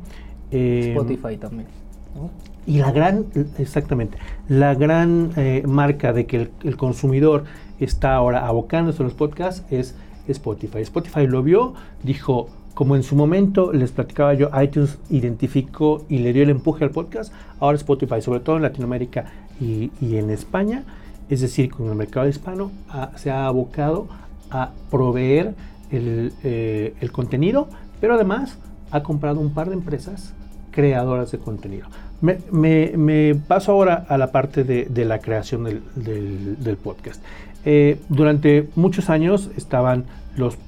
[0.51, 1.69] Eh, Spotify también.
[2.15, 2.31] ¿no?
[2.67, 3.27] y la gran,
[3.59, 4.19] exactamente,
[4.49, 7.45] la gran eh, marca de que el, el consumidor
[7.81, 9.95] está ahora abocándose a los podcasts es
[10.29, 10.79] Spotify.
[10.79, 16.33] Spotify lo vio, dijo, como en su momento les platicaba yo, iTunes identificó y le
[16.33, 19.27] dio el empuje al podcast, ahora Spotify, sobre todo en Latinoamérica
[19.61, 20.85] y, y en España,
[21.33, 22.71] es decir, con el mercado hispano,
[23.17, 24.07] se ha abocado
[24.51, 25.55] a proveer
[25.91, 27.69] el, eh, el contenido,
[28.03, 28.59] pero además
[28.91, 30.35] ha comprado un par de empresas
[30.73, 31.87] creadoras de contenido.
[32.21, 37.23] Me, paso ahora a la parte de, la creación del podcast.
[37.65, 40.05] Eh, durante muchos años estaban
[40.37, 40.59] los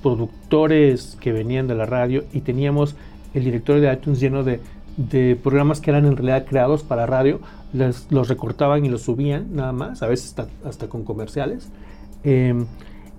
[0.00, 2.94] productores que venían de la radio y teníamos
[3.34, 4.60] el directorio de iTunes lleno de
[4.98, 7.40] de programas que eran en realidad creados para radio,
[7.72, 11.68] les- los recortaban y los subían nada más, a veces hasta, hasta con comerciales.
[12.24, 12.64] Eh,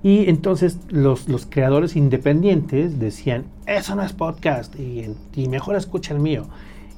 [0.02, 6.14] y entonces los, los creadores independientes decían, eso no es podcast y, y mejor escucha
[6.14, 6.44] el mío.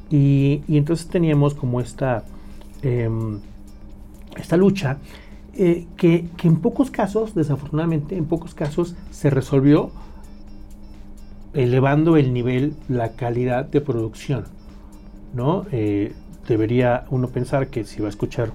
[0.10, 2.26] Y, y entonces teníamos como esta,
[2.84, 3.40] em,
[4.38, 4.98] esta lucha
[5.54, 9.92] eh, que, que en pocos casos, desafortunadamente, en pocos casos se resolvió
[11.54, 14.46] elevando el nivel, la calidad de producción.
[15.34, 15.66] ¿no?
[15.72, 16.14] Eh,
[16.52, 18.52] debería uno pensar que si va a escuchar,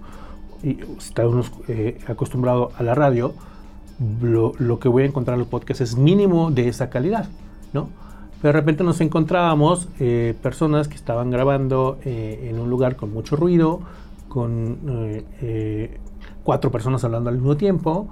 [0.63, 3.35] y está uno eh, acostumbrado a la radio,
[4.21, 7.27] lo, que voy a encontrar en los podcasts es mínimo de esa calidad,
[7.73, 7.89] ¿no?
[8.43, 13.13] Pero de repente nos encontrábamos eh, personas que estaban grabando eh, en un lugar con
[13.13, 13.81] mucho ruido,
[14.29, 14.79] con
[16.43, 18.09] cuatro personas hablando al mismo tiempo,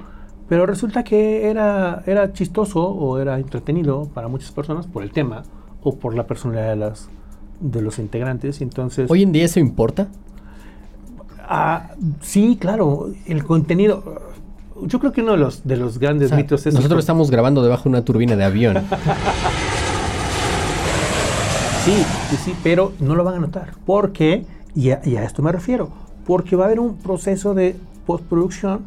[0.49, 5.43] pero resulta que era, era chistoso o era entretenido para muchas personas por el tema
[5.83, 7.11] o por la personalidad de, las,
[7.61, 8.61] de los integrantes.
[8.61, 10.09] Entonces, ¿Hoy en día eso importa?
[11.49, 11.91] ah,
[12.21, 14.23] sí, claro, el contenido.
[14.83, 16.75] Yo creo que uno de los, de los grandes O sea, mitos es...
[16.75, 18.83] nosotros estamos grabando debajo de una turbina de avión.
[21.85, 21.93] Sí,
[22.31, 23.75] sí, sí, pero no lo van a notar.
[23.85, 24.45] ¿Por qué?
[24.75, 25.91] Y a, y a esto me refiero.
[26.27, 28.81] Porque va a haber un proceso de postproducción,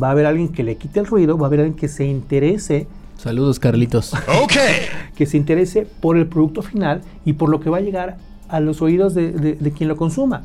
[0.00, 2.06] va a haber alguien que le quite el ruido, va a haber alguien que se
[2.06, 2.86] interese,
[3.18, 4.12] Saludos, Carlitos.
[5.16, 8.16] que se interese por el producto final y por lo que va a llegar
[8.48, 10.44] a los oídos de, de- de quien lo consuma.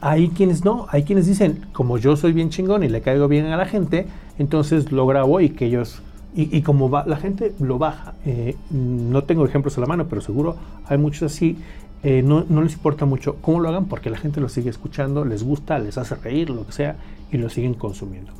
[0.00, 3.46] Hay quienes no, hay quienes dicen, como yo soy bien chingón y le caigo bien
[3.46, 4.06] a la gente,
[4.38, 6.02] entonces lo grabo y que ellos,
[6.34, 8.14] y, y como va, la gente lo baja.
[8.26, 10.56] Eh, no tengo ejemplos a la mano, pero seguro
[10.88, 11.56] hay muchos así.
[12.02, 15.24] eh, no, no les importa mucho cómo lo hagan porque la gente lo sigue escuchando,
[15.24, 16.96] les gusta, les hace reír, lo que sea,
[17.30, 18.32] y lo siguen consumiendo.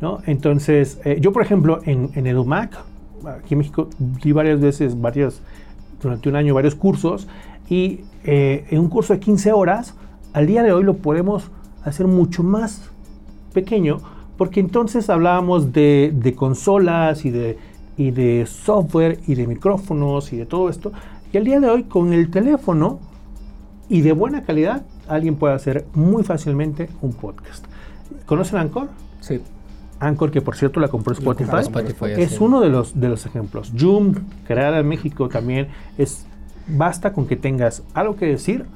[0.00, 0.20] ¿no?
[0.24, 2.78] Entonces, eh, yo por ejemplo en, en EduMac,
[3.26, 5.40] aquí en México, di varias veces, varios,
[6.00, 7.28] durante un año, varios cursos,
[7.68, 9.94] y eh, en un curso de 15 horas,
[10.32, 11.50] al día de hoy lo podemos
[11.84, 12.90] hacer mucho más
[13.52, 13.98] pequeño,
[14.36, 17.58] porque entonces hablábamos de, de consolas y de,
[17.96, 20.92] y de software y de micrófonos y de todo esto,
[21.32, 22.98] y al día de hoy con el teléfono
[23.88, 27.64] y de buena calidad, alguien puede hacer muy fácilmente un podcast.
[28.26, 28.88] ¿Conocen Anchor?
[29.20, 29.40] Sí.
[30.02, 33.72] Anchor, que por cierto la compró Spotify, Spotify, es uno de los, de los ejemplos.
[33.78, 34.14] Zoom,
[34.46, 36.26] creada en México también, es
[36.66, 38.66] basta con que tengas algo que decir,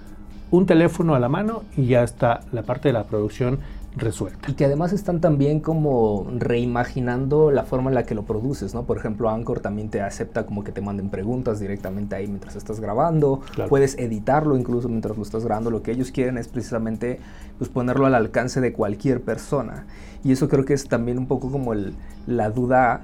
[0.50, 3.58] un teléfono a la mano y ya está la parte de la producción
[3.96, 4.50] resuelta.
[4.50, 8.84] Y que además están también como reimaginando la forma en la que lo produces, ¿no?
[8.84, 12.78] Por ejemplo, Anchor también te acepta como que te manden preguntas directamente ahí mientras estás
[12.78, 13.40] grabando.
[13.54, 13.70] Claro.
[13.70, 15.70] Puedes editarlo incluso mientras lo estás grabando.
[15.70, 17.18] Lo que ellos quieren es precisamente
[17.58, 19.86] pues, ponerlo al alcance de cualquier persona.
[20.26, 21.94] Y eso creo que es también un poco como el-
[22.26, 23.02] la duda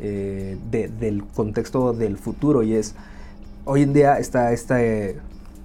[0.00, 2.94] eh, de- del contexto del futuro y es
[3.64, 5.18] hoy en día está este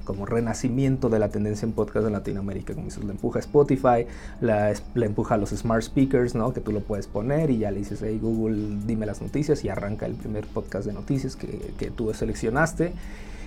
[0.06, 4.08] como renacimiento de la tendencia en podcast en Latinoamérica, como dices, la empuja Spotify,
[4.42, 6.52] la empuja a los smart speakers, ¿no?
[6.52, 9.70] Que tú lo puedes poner y ya le dices, hey Google, dime las noticias y
[9.70, 12.92] arranca el primer podcast de noticias que, que tú seleccionaste.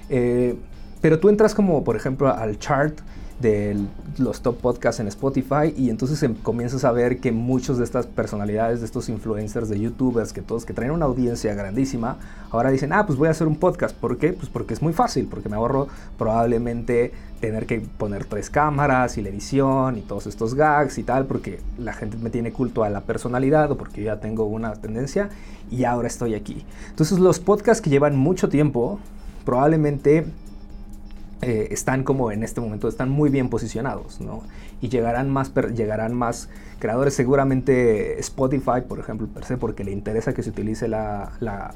[0.08, 0.54] Eh,
[1.02, 2.96] pero tú entras como, por ejemplo, al chart
[3.40, 3.76] de
[4.16, 8.06] los top podcasts en Spotify y entonces em- comienzas a ver que muchos de estas
[8.06, 12.16] personalidades, de estos influencers, de youtubers, que todos que traen una audiencia grandísima,
[12.50, 13.94] ahora dicen, ah, pues voy a hacer un podcast.
[13.94, 14.32] ¿Por qué?
[14.32, 19.22] Pues porque es muy fácil, porque me ahorro probablemente tener que poner tres cámaras y
[19.22, 22.88] la edición y todos estos gags y tal, porque la gente me tiene culto a
[22.88, 25.28] la personalidad o porque yo ya tengo una tendencia
[25.70, 26.64] y ahora estoy aquí.
[26.88, 28.98] Entonces los podcasts que llevan mucho tiempo,
[29.44, 30.26] probablemente
[31.42, 34.42] eh, están como en este momento, están muy bien posicionados, ¿no?
[34.80, 40.32] Y llegarán más, llegarán más creadores, seguramente Spotify, por ejemplo, per se, porque le interesa
[40.32, 41.74] que se utilice la, la-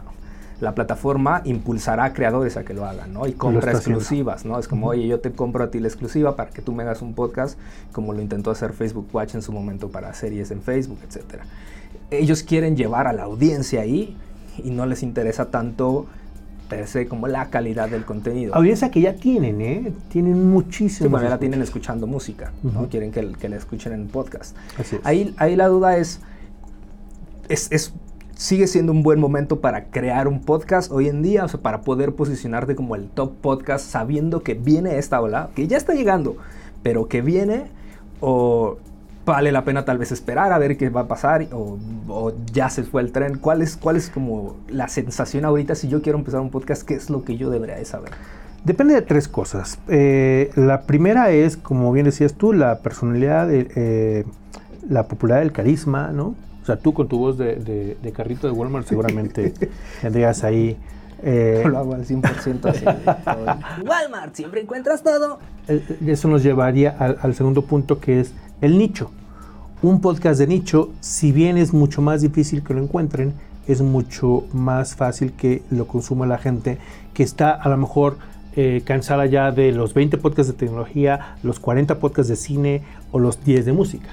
[0.60, 3.26] la plataforma, impulsará a creadores a que lo hagan, ¿no?
[3.26, 3.60] Y compra
[3.94, 4.58] exclusivas, ¿no?
[4.58, 7.00] Es como, oye, yo te compro a ti la exclusiva para que tú me hagas
[7.00, 7.58] un podcast,
[7.92, 11.44] como lo intentó hacer Facebook Watch en su momento para series en Facebook, etcétera.
[12.10, 14.18] Ellos quieren llevar a la audiencia ahí
[14.62, 16.04] y no les interesa tanto
[16.70, 18.54] per se como la calidad del contenido.
[18.54, 19.92] Audiencia que ya tienen, ¿eh?
[20.08, 21.10] Tienen Sí, muchísimo.
[21.10, 22.88] bueno, ya la tienen escuchando música, ¿no?
[22.88, 24.56] Quieren que, que la escuchen en podcast.
[24.78, 25.02] Así es.
[25.04, 26.20] Ahí, ahí la duda es,
[27.48, 27.92] es, es-
[28.34, 31.82] sigue siendo un buen momento para crear un podcast hoy en día, o sea, para
[31.82, 36.36] poder posicionarte como el top podcast sabiendo que viene esta ola, que ya está llegando,
[36.82, 37.64] pero que viene
[38.20, 38.78] o
[39.26, 41.78] vale la pena tal vez esperar a ver qué va a pasar o,
[42.08, 43.38] o ya se fue el tren.
[43.38, 46.82] ¿Cuál es, ¿Cuál es como la sensación ahorita si yo quiero empezar un podcast?
[46.82, 48.10] ¿Qué es lo que yo debería de saber?
[48.64, 49.78] Depende de tres cosas.
[49.88, 54.24] Eh, la primera es, como bien decías tú, la personalidad, eh, eh,
[54.88, 56.34] la popularidad, el carisma, ¿no?
[56.62, 59.54] O sea, tú con tu voz de, de- de carrito de Walmart seguramente
[60.02, 60.76] tendrías ahí
[61.22, 62.84] Eh, Lo hago al 100% así.
[63.86, 65.38] Walmart, siempre encuentras todo.
[66.06, 69.10] Eso nos llevaría al, al segundo punto que es el nicho.
[69.82, 73.32] Un podcast de nicho, si bien es mucho más difícil que lo encuentren,
[73.66, 76.78] es mucho más fácil que lo consuma la gente
[77.14, 78.18] que está a lo mejor
[78.56, 83.18] eh, cansada ya de los 20 podcasts de tecnología, los 40 podcasts de cine o
[83.18, 84.08] los 10 de música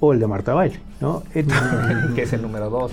[0.00, 1.22] o el de Marta Baile, ¿no?
[2.14, 2.92] Que es el número 2.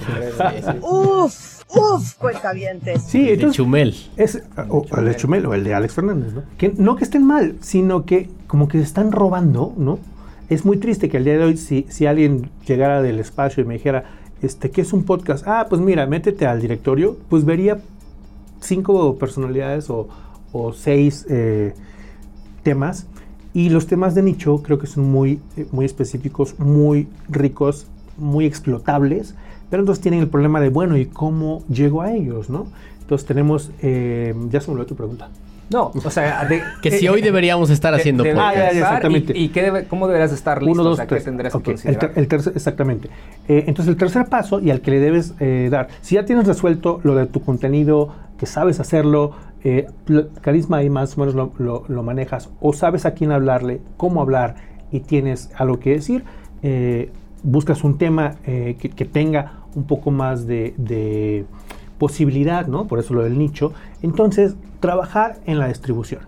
[0.81, 3.03] Uf, uf, cuentavientes.
[3.03, 3.95] sí, De entonces Chumel.
[4.17, 6.43] Es, o el de Chumel o el de Alex Fernández, ¿no?
[6.57, 9.99] Que no que estén mal, sino que como que se están robando, ¿no?
[10.51, 13.65] Es muy triste que al día de hoy, si, si alguien llegara del espacio y
[13.65, 14.03] me dijera,
[14.41, 15.47] este, ¿qué es un podcast?
[15.47, 17.79] Ah, pues mira, métete al directorio, pues vería
[18.59, 20.09] cinco personalidades o,
[20.51, 21.73] o seis eh,
[22.63, 23.07] temas.
[23.53, 27.87] Y los temas de nicho creo que son muy, eh, muy específicos, muy ricos,
[28.17, 29.35] muy explotables,
[29.69, 32.67] pero entonces tienen el problema de, bueno, ¿y cómo llego a ellos, no?
[32.99, 35.29] Entonces tenemos, eh, ya se me olvidó tu pregunta.
[35.71, 38.39] No, o sea, de- Que si hoy deberíamos estar de- haciendo podcast.
[38.41, 39.37] Ah, ya, ya, estar exactamente.
[39.37, 40.73] ¿Y, y qué debe- cómo deberías estar listo?
[40.73, 41.23] Uno, dos, o sea, ¿qué tres.
[41.23, 43.09] tendrías Ok, que el, el tercer, exactamente.
[43.47, 46.45] Eh, entonces, el tercer paso y al que le debes eh, dar, si ya tienes
[46.47, 49.31] resuelto lo de tu contenido, que sabes hacerlo,
[49.63, 49.87] eh,
[50.41, 54.21] carisma ahí más o menos lo, lo- lo manejas, o sabes a quién hablarle, cómo
[54.21, 54.55] hablar
[54.91, 56.23] y tienes algo que decir,
[56.63, 57.11] eh,
[57.43, 61.45] buscas un tema eh, que, que tenga un poco más de, de
[61.97, 62.87] posibilidad, ¿no?
[62.87, 63.73] Por eso lo del nicho.
[64.01, 66.21] Entonces, trabajar en la distribución.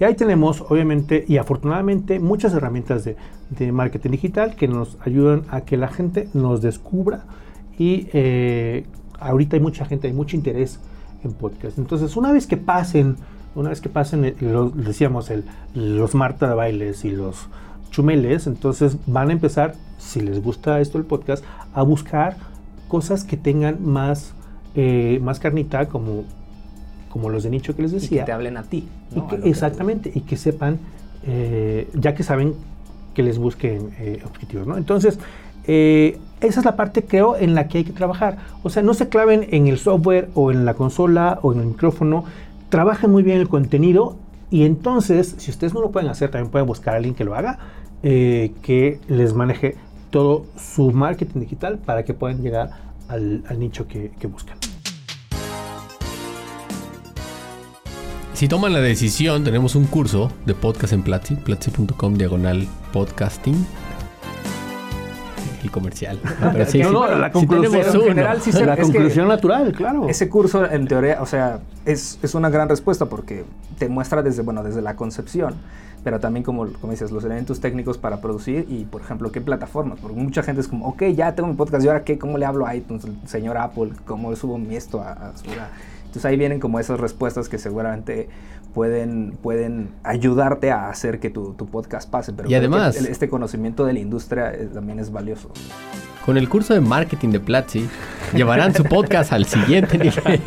[0.00, 5.60] Y ahí tenemos, obviamente, y afortunadamente, muchas herramientas de, marketing digital que nos ayudan a
[5.62, 7.24] que la gente nos descubra.
[7.78, 8.86] Y eh,
[9.18, 10.80] ahorita hay mucha gente, hay mucho interés
[11.22, 11.78] en podcast.
[11.78, 13.16] Entonces, una vez que pasen,
[13.54, 14.34] una vez que pasen, eh,
[14.74, 15.30] decíamos,
[15.74, 17.48] los Marta de Bailes y los
[17.90, 22.36] Chumeles, entonces van a empezar, si les gusta esto el podcast, a buscar
[22.88, 24.34] cosas que tengan más,
[24.74, 26.24] eh, más carnita, como,
[27.10, 28.20] como los de nicho que les Y decía.
[28.20, 28.88] que te hablen a ti.
[29.44, 30.78] Exactamente, y que sepan,
[31.26, 32.54] eh, ya que saben
[33.14, 34.76] que les busquen eh, objetivos, ¿no?
[34.76, 35.18] Entonces,
[35.66, 38.38] eh, esa es la parte, creo, en la que hay que trabajar.
[38.62, 41.66] O sea, no se claven en el software o en la consola o en el
[41.66, 42.24] micrófono,
[42.68, 44.16] trabajen muy bien el contenido
[44.50, 47.34] y entonces, si ustedes no lo pueden hacer, también pueden buscar a alguien que lo
[47.34, 47.58] haga,
[48.02, 49.76] que les maneje
[50.10, 52.70] todo su marketing digital para que puedan llegar
[53.08, 54.56] al, al nicho que, que buscan.
[58.40, 63.66] Si toman la decisión, tenemos un curso de podcast en Platzi, platzi.com diagonal podcasting.
[65.62, 66.18] El comercial.
[66.54, 69.28] Pero sí, No, sí, no, la conclusión- en general sí se- la es que- conclusión
[69.28, 70.08] natural, claro.
[70.08, 73.44] Ese curso, en teoría, o sea, es, es una gran respuesta porque
[73.78, 75.56] te muestra desde, bueno, desde la concepción,
[76.02, 79.98] pero también, como, como dices, los elementos técnicos para producir y, por ejemplo, qué plataformas.
[80.00, 82.16] Porque mucha gente es como, ok, ya tengo mi podcast, ¿y ahora qué?
[82.18, 83.90] ¿Cómo le hablo a iTunes, señor Apple?
[84.06, 85.68] ¿Cómo subo mi esto a, a su- a-?"
[86.10, 88.28] Entonces ahí vienen como esas respuestas que seguramente
[88.74, 92.32] pueden, pueden ayudarte a hacer que tu, tu podcast pase.
[92.32, 95.52] Pero Y que además- este conocimiento de la industria eh, también es valioso.
[96.26, 97.88] Con el curso de marketing de Platzi,
[98.34, 100.20] llevarán su podcast al siguiente nivel.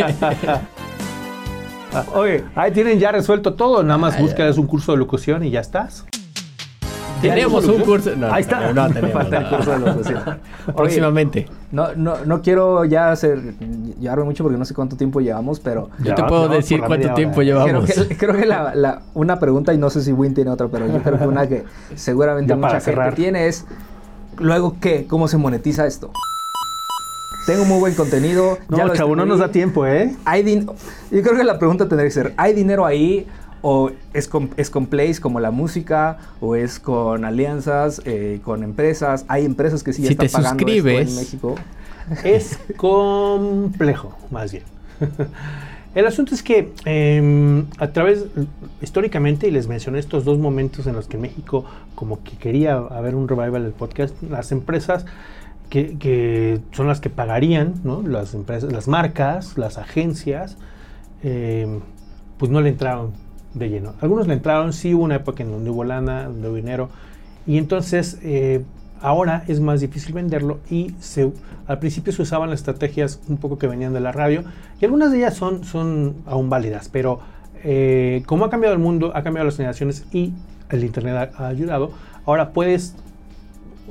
[2.13, 3.83] Oye, ahí tienen ya resuelto todo.
[3.83, 6.05] Nada más buscas un curso de locución y ya estás.
[7.21, 8.13] tenemos un curso.
[8.17, 8.73] No, Ahí está.
[8.73, 9.11] No, no tenemos.
[9.13, 9.49] Falta el no.
[9.49, 10.23] curso de locución.
[10.27, 11.47] Oye, Próximamente.
[11.73, 13.55] No, no, no quiero ya hacer
[13.99, 17.41] llevarme mucho porque no sé cuánto tiempo llevamos, pero Yo te puedo decir cuánto tiempo
[17.41, 17.89] llevamos.
[17.91, 20.67] creo que, creo que la, la- una pregunta, y no sé si Win tiene otra,
[20.67, 21.63] pero yo creo que una que
[21.95, 23.15] seguramente mucha para gente cerrar.
[23.15, 23.65] tiene es,
[24.37, 25.07] luego, ¿qué?
[25.07, 26.11] ¿Cómo se monetiza esto?
[27.47, 28.57] Tengo muy buen contenido.
[28.69, 30.15] No, ya lo chavo, no nos da tiempo, ¿eh?
[30.25, 30.65] Hay din-
[31.11, 33.27] yo creo que la pregunta tendría que ser, ¿hay dinero ahí?
[33.65, 36.17] ¿O es con, es con plays como la música?
[36.41, 39.23] ¿O es con alianzas, eh, con empresas?
[39.29, 41.55] Hay empresas que sí ya Si están te pagando esto suscribes- en México.
[42.25, 44.65] Es complejo, más bien.
[45.95, 48.25] El asunto es que eh, a través,
[48.81, 53.13] históricamente, y les mencioné estos dos momentos en los que México como que quería haber
[53.15, 55.05] un revival del podcast, las empresas
[55.69, 58.01] que, que son las que pagarían, ¿no?
[58.01, 60.57] las empresas, las marcas, las agencias,
[61.23, 61.79] eh,
[62.39, 63.11] pues no le entraron
[63.53, 63.93] de lleno.
[64.01, 66.89] Algunos le entraron, sí hubo una época en donde hubo lana, donde hubo dinero,
[67.45, 68.63] y entonces eh,
[69.01, 70.93] ahora es más difícil venderlo y
[71.67, 74.43] al principio se usaban las estrategias un poco que venían de la radio
[74.79, 77.19] y algunas de ellas son, son aún válidas, pero
[77.63, 80.33] eh, como ha cambiado el mundo, ha cambiado las generaciones y
[80.69, 81.91] el Internet ha, ha ayudado,
[82.25, 82.95] ahora puedes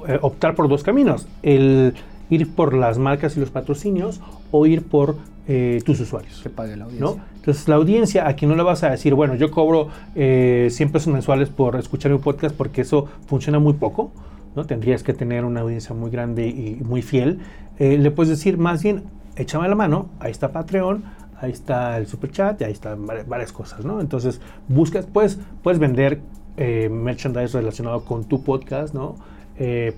[0.08, 1.94] eh, optar por dos caminos, el
[2.30, 4.20] ir por las marcas y los patrocinios
[4.50, 5.16] o ir por
[5.48, 6.40] eh, tus usuarios.
[6.42, 7.06] Que pague la audiencia.
[7.16, 7.24] ¿no?
[7.36, 10.92] Entonces, la audiencia, a quien no le vas a decir, bueno, yo cobro eh, 100
[10.92, 14.12] pesos mensuales por escuchar mi podcast porque eso funciona muy poco,
[14.54, 14.64] ¿no?
[14.66, 17.40] Tendrías que tener una audiencia muy grande y muy fiel.
[17.78, 19.02] Eh, le puedes decir, más bien,
[19.36, 21.02] échame la mano, ahí está Patreon,
[21.40, 24.00] ahí está el super chat y ahí están vari- varias cosas, ¿no?
[24.00, 26.20] Entonces, buscas, puedes, puedes vender
[26.56, 29.16] eh, merchandise relacionado con tu podcast, ¿no?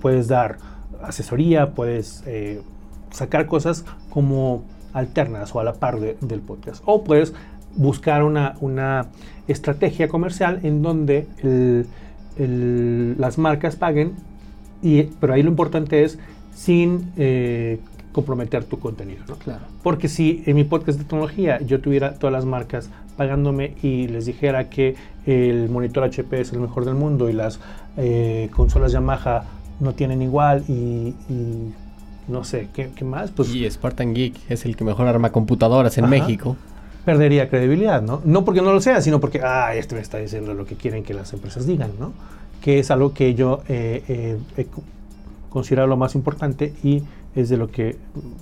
[0.01, 0.59] Puedes dar
[1.03, 2.23] asesoría, puedes
[3.11, 4.63] sacar cosas como
[4.95, 6.83] alternas o a la par de- del podcast.
[6.87, 7.35] O puedes
[7.77, 9.07] buscar una, una
[9.49, 11.87] estrategia comercial en donde el-
[12.39, 14.13] el- las marcas paguen,
[14.83, 16.19] y, pero ahí lo importante es
[16.55, 17.79] sin eh,
[18.13, 19.25] comprometer tu contenido.
[19.29, 19.37] ¿no?
[19.37, 19.63] Claro.
[19.83, 24.27] Porque si en mi podcast de tecnología yo tuviera todas las marcas pagándome y les
[24.27, 24.95] dijera que
[25.27, 27.61] el monitor HP es el mejor del mundo y las
[27.97, 29.45] eh, consolas Yamaha
[29.81, 31.73] no tienen igual y, y
[32.29, 33.31] no sé, ¿qué, qué más?
[33.31, 36.11] Pues Y Spartan Geek es el que mejor arma computadoras en Ajá.
[36.11, 36.57] México.
[37.05, 38.23] perdería credibilidad, ¿no?
[38.25, 41.05] No porque no lo sea, sino porque, ah, este me está diciendo lo que quieren
[41.05, 42.13] que las empresas digan, ¿no?
[42.63, 44.83] Que es algo que yo eh, eh, he co-
[45.51, 47.03] considerado lo más importante y
[47.35, 47.97] es de lo que,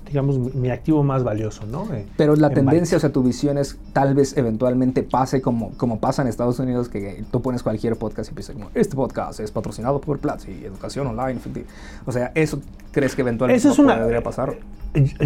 [0.07, 1.87] digamos, mi, mi activo más valioso, ¿no?
[1.95, 5.71] Eh, Pero la en tendencia, o sea, tu visión es tal vez eventualmente pase como,
[5.79, 9.51] como pasa en Estados Unidos, que tú pones cualquier podcast y como, este podcast es
[9.51, 11.41] patrocinado por Platzi, educación online.
[11.41, 11.65] efecti-".
[12.05, 14.57] O sea, ¿eso crees que eventualmente Eso es no una- podría pasar?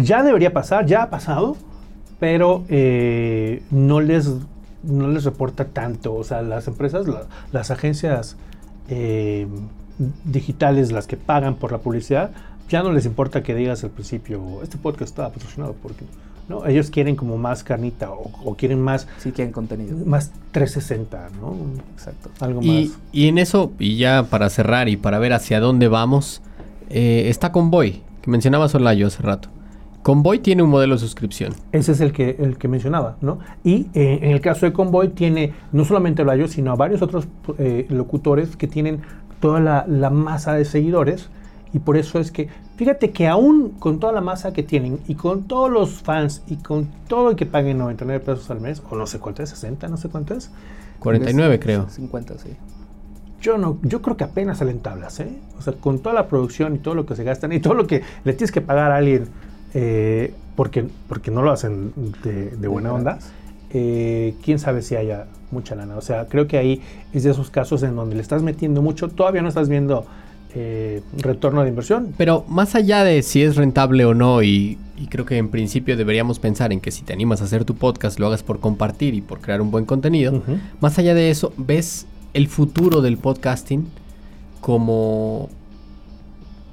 [0.01, 1.57] Ya debería pasar, ya ha pasado,
[2.21, 4.29] pero eh, no, les,
[4.83, 6.13] no les reporta tanto.
[6.15, 8.37] O sea, las empresas, la- las agencias
[8.87, 9.45] eh,
[10.23, 12.31] digitales, las que pagan por la publicidad,
[12.69, 16.05] ya no les importa que digas al principio, este podcast está patrocinado porque...
[16.49, 16.65] ¿no?
[16.65, 19.97] Ellos quieren como más carnita o, o quieren más, Sí quieren contenido.
[20.05, 21.57] más 360, ¿no?
[21.93, 22.29] Exacto.
[22.39, 22.97] Algo Y, más.
[23.11, 26.41] y en eso, y ya para cerrar y para ver hacia dónde vamos,
[26.89, 29.49] eh, está Convoy, que mencionaba Solayo hace rato.
[30.03, 31.53] Convoy tiene un modelo de suscripción.
[31.73, 33.39] Ese es el que, el que mencionaba, ¿no?
[33.65, 37.01] Y eh, en el caso de Convoy tiene no solamente a yo, sino a varios
[37.01, 39.01] otros eh, locutores que tienen
[39.41, 41.29] toda la, la masa de seguidores.
[41.73, 45.15] Y por eso es que, fíjate que aún con toda la masa que tienen y
[45.15, 48.95] con todos los fans y con todo el que paguen 99 pesos al mes, o
[48.95, 50.51] no sé cuánto es, 60, no sé cuánto es,
[50.99, 51.89] 49 creo.
[51.89, 52.49] 50, sí.
[53.41, 55.37] yo no, yo creo que apenas salen tablas, ¿eh?
[55.57, 57.85] O sea, con toda la producción y todo lo que se gastan y todo lo
[57.85, 59.27] que le tienes que pagar a alguien
[59.73, 61.93] eh, porque, porque no lo hacen
[62.23, 63.19] de, de buena onda,
[63.69, 65.97] eh, quién sabe si haya mucha lana.
[65.97, 66.81] O sea, creo que ahí
[67.13, 70.05] es de esos casos en donde le estás metiendo mucho, todavía no estás viendo
[70.57, 72.13] eh, retorno de inversión.
[72.17, 75.95] Pero más allá de si es rentable o no, y, y creo que en principio
[75.95, 79.13] deberíamos pensar en que si te animas a hacer tu podcast, lo hagas por compartir
[79.13, 80.41] y por crear un buen contenido.
[80.81, 83.87] Más allá de eso, ¿ves el futuro del podcasting
[84.61, 85.49] como,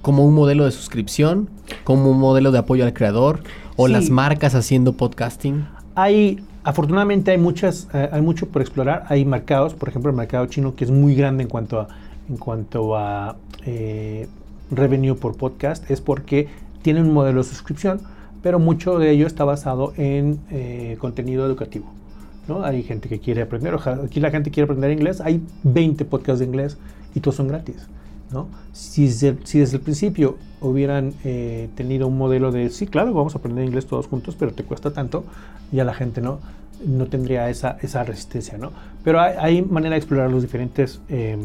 [0.02, 1.48] como un modelo de suscripción?
[1.84, 3.40] ¿Como un modelo de apoyo al creador?
[3.76, 3.92] ¿O Sí.
[3.92, 5.66] las marcas haciendo podcasting?
[5.94, 9.04] Hay, afortunadamente hay muchas, eh, hay mucho por explorar.
[9.08, 11.88] Hay mercados, por ejemplo el mercado chino, que es muy grande en cuanto a,
[12.28, 14.28] en cuanto a eh,
[14.70, 16.48] revenue por podcast, es porque
[16.82, 18.00] tiene un modelo de suscripción,
[18.42, 21.86] pero mucho de ello está basado en eh, contenido educativo.
[22.48, 22.62] ¿no?
[22.64, 26.46] Hay gente que quiere aprender, aquí la gente quiere aprender inglés, hay 20 podcasts de
[26.46, 26.76] inglés
[27.14, 27.88] y todos son gratis.
[28.30, 28.48] ¿no?
[28.72, 33.34] Si, se- si desde el principio hubieran eh, tenido un modelo de, sí, claro, vamos
[33.34, 35.24] a aprender inglés todos juntos, pero te cuesta tanto,
[35.72, 36.40] ya la gente no,
[36.86, 38.58] no tendría esa, esa resistencia.
[38.58, 38.72] ¿no?
[39.04, 41.38] Pero hay, hay manera de explorar los diferentes eh,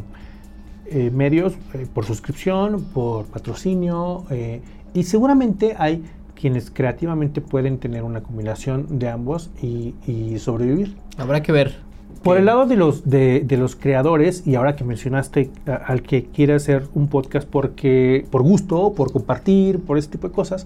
[0.91, 4.61] eh, medios eh, por suscripción, por patrocinio, eh,
[4.93, 6.03] y seguramente hay
[6.35, 10.95] quienes creativamente pueden tener una combinación de ambos y, y sobrevivir.
[11.17, 11.75] Habrá que ver.
[12.23, 16.01] Por el lado de los, de, de los creadores, y ahora que mencionaste a- al
[16.01, 20.65] que quiere hacer un podcast porque, por gusto, por compartir, por ese tipo de cosas,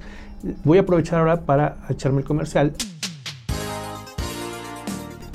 [0.63, 2.73] voy a aprovechar ahora para echarme el comercial.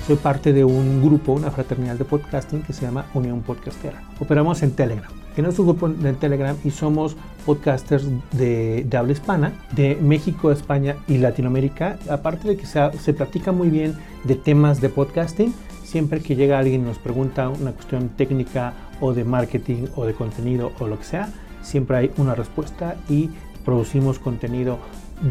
[0.09, 4.03] Soy parte de un grupo, una fraternidad de podcasting que se llama Unión Podcastera.
[4.19, 5.11] Operamos en Telegram.
[5.37, 10.97] En nuestro grupo de Telegram y somos podcasters de, de habla hispana, de México, España
[11.09, 11.99] y Latinoamérica.
[12.09, 15.53] Aparte de que se, se platica muy bien de temas de podcasting,
[15.85, 20.15] siempre que llega alguien y nos pregunta una cuestión técnica o de marketing o de
[20.15, 21.29] contenido o lo que sea,
[21.61, 23.29] siempre hay una respuesta y
[23.63, 24.79] producimos contenido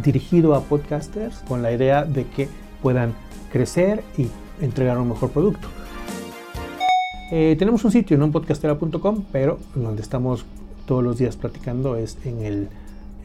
[0.03, 2.47] dirigido a podcasters con la idea de que
[2.83, 3.15] puedan
[3.51, 4.27] crecer y
[4.61, 5.67] entregar un mejor producto.
[7.31, 10.45] Eh, tenemos un sitio, no podcastera.com, pero donde estamos
[10.85, 12.69] todos los días platicando es en el,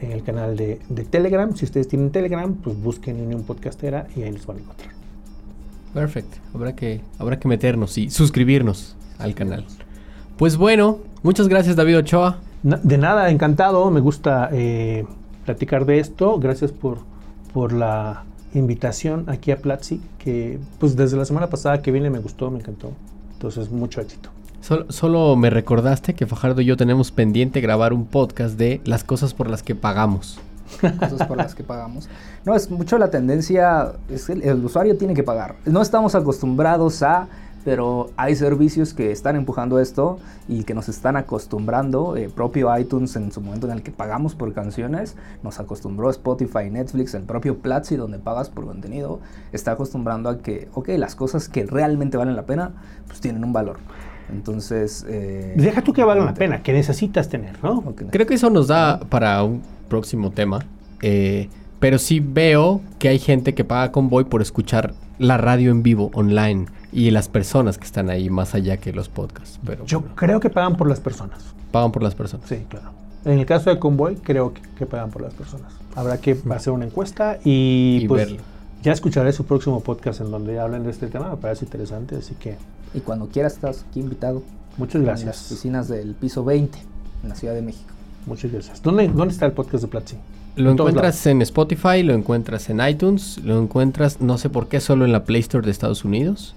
[0.01, 1.55] en el canal de, de Telegram.
[1.55, 4.91] Si ustedes tienen Telegram, pues busquen Unión Podcastera y ahí nos van a encontrar.
[5.93, 6.37] Perfecto.
[6.53, 9.65] Habrá que, habrá que meternos y suscribirnos al canal.
[10.37, 12.39] Pues bueno, muchas gracias David Ochoa.
[12.63, 15.05] De nada, encantado, me gusta eh,
[15.45, 16.39] platicar de esto.
[16.39, 16.99] Gracias por,
[17.53, 18.23] por la
[18.53, 22.59] invitación aquí a Platzi, que pues desde la semana pasada que vine me gustó, me
[22.59, 22.91] encantó.
[23.33, 24.29] Entonces, mucho éxito.
[24.61, 29.03] Solo, solo me recordaste que Fajardo y yo tenemos pendiente grabar un podcast de las
[29.03, 30.39] cosas por las que pagamos.
[30.99, 32.07] cosas por las que pagamos.
[32.45, 35.55] No, es mucho la tendencia, es el, el usuario tiene que pagar.
[35.65, 37.27] No estamos acostumbrados a,
[37.63, 42.15] pero hay servicios que están empujando esto y que nos están acostumbrando.
[42.17, 46.69] eh, propio iTunes en su momento en el que pagamos por canciones, nos acostumbró Spotify,
[46.71, 49.19] Netflix, el propio Platzi donde pagas por contenido,
[49.51, 52.71] está acostumbrando a que, ok, las cosas que realmente valen la pena,
[53.07, 53.77] pues tienen un valor.
[54.31, 55.05] Entonces...
[55.07, 57.83] eh, Deja tú que valga la pena, que necesitas tener, ¿no?
[58.09, 60.59] Creo que eso nos da para un próximo tema.
[61.01, 61.49] eh,
[61.79, 66.11] pero sí veo que hay gente que paga Convoy por escuchar la radio en vivo,
[66.13, 69.59] online, y las personas que están ahí más allá que los podcasts.
[69.65, 71.39] Pero Yo creo que pagan por las personas.
[71.71, 72.47] pagan por las personas.
[72.47, 72.91] Sí, claro.
[73.25, 75.71] En el caso de Convoy, creo que, que pagan por las personas.
[75.95, 78.43] Habrá que hacer una encuesta y, Y pues verlo.
[78.83, 81.29] ya escucharé su próximo podcast en donde hablen de este tema.
[81.29, 82.57] Me parece interesante, así que
[82.93, 84.43] Y cuando quieras estás aquí invitado.
[84.77, 85.51] muchas En las gracias.
[85.51, 86.77] oficinas del piso 20
[87.23, 87.89] en la Ciudad de México.
[88.25, 88.81] Muchas gracias.
[88.81, 90.17] ¿Dónde, dónde está el podcast de Platzi?
[90.55, 94.79] Lo En encuentras en Spotify, lo encuentras en iTunes, lo encuentras, no sé por qué,
[94.79, 96.55] solo en la Play Store de Estados Unidos.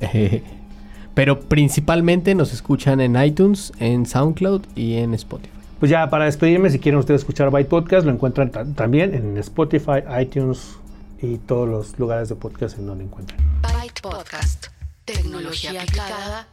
[1.14, 5.52] Pero principalmente nos escuchan en iTunes, en SoundCloud y en Spotify.
[5.78, 9.36] Pues ya para despedirme, si quieren ustedes escuchar Byte Podcast, lo encuentran ta- también en
[9.38, 10.76] Spotify, iTunes
[11.22, 13.38] y todos los lugares de podcast en donde encuentran.
[13.62, 14.66] Byte Podcast.
[15.06, 16.46] Tecnología aplicada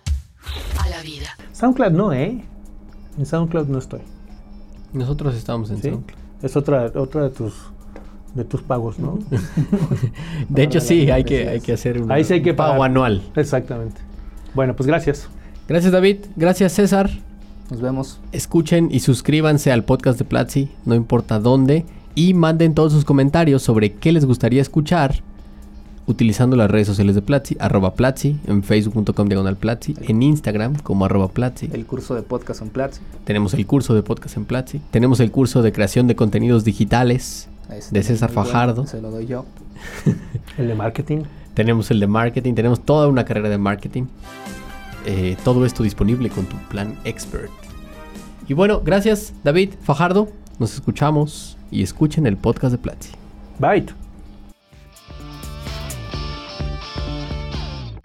[0.84, 1.28] a la vida.
[1.54, 2.42] SoundCloud no, ¿eh?
[3.18, 4.02] En SoundCloud no estoy.
[4.94, 5.90] Nosotros estamos en ¿sí?
[5.90, 6.27] SoundCloud.
[6.42, 7.54] Es otra, otra de tus
[8.34, 9.18] de tus pagos, ¿no?
[10.50, 12.92] De hecho, sí, hay que, hay que hacer un Ahí sí hay que pago pagar.
[12.92, 13.24] anual.
[13.36, 14.00] Exactamente.
[14.54, 15.28] Bueno, pues gracias.
[15.68, 16.18] Gracias, David.
[16.36, 17.10] Gracias, César.
[17.72, 18.20] Nos vemos.
[18.32, 21.86] Escuchen y suscríbanse al podcast de Platzi, no importa dónde,
[22.16, 25.24] y manden todos sus comentarios sobre qué les gustaría escuchar
[26.08, 31.06] utilizando las redes sociales de Platzi, arroba Platzi, en facebook.com diagonal Platzi, en Instagram como
[31.06, 31.70] arroba Platzi.
[31.72, 33.02] El curso de podcast en Platzi.
[33.26, 37.50] Tenemos el curso de podcast en Platzi, tenemos el curso de creación de contenidos digitales
[37.70, 39.46] Este de César bueno, Fajardo, Se lo doy yo.
[40.58, 41.20] El de marketing.
[41.54, 44.06] tenemos el de marketing, tenemos toda una carrera de marketing.
[45.06, 47.52] Eh, todo esto disponible con tu plan expert.
[48.48, 53.12] Y bueno, gracias David Fajardo, nos escuchamos y escuchen el podcast de Platzi.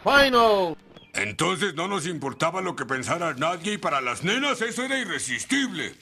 [0.05, 0.77] Byte.
[1.15, 5.95] Entonces no nos importaba lo que pensara nadie y para las nenas eso era irresistible.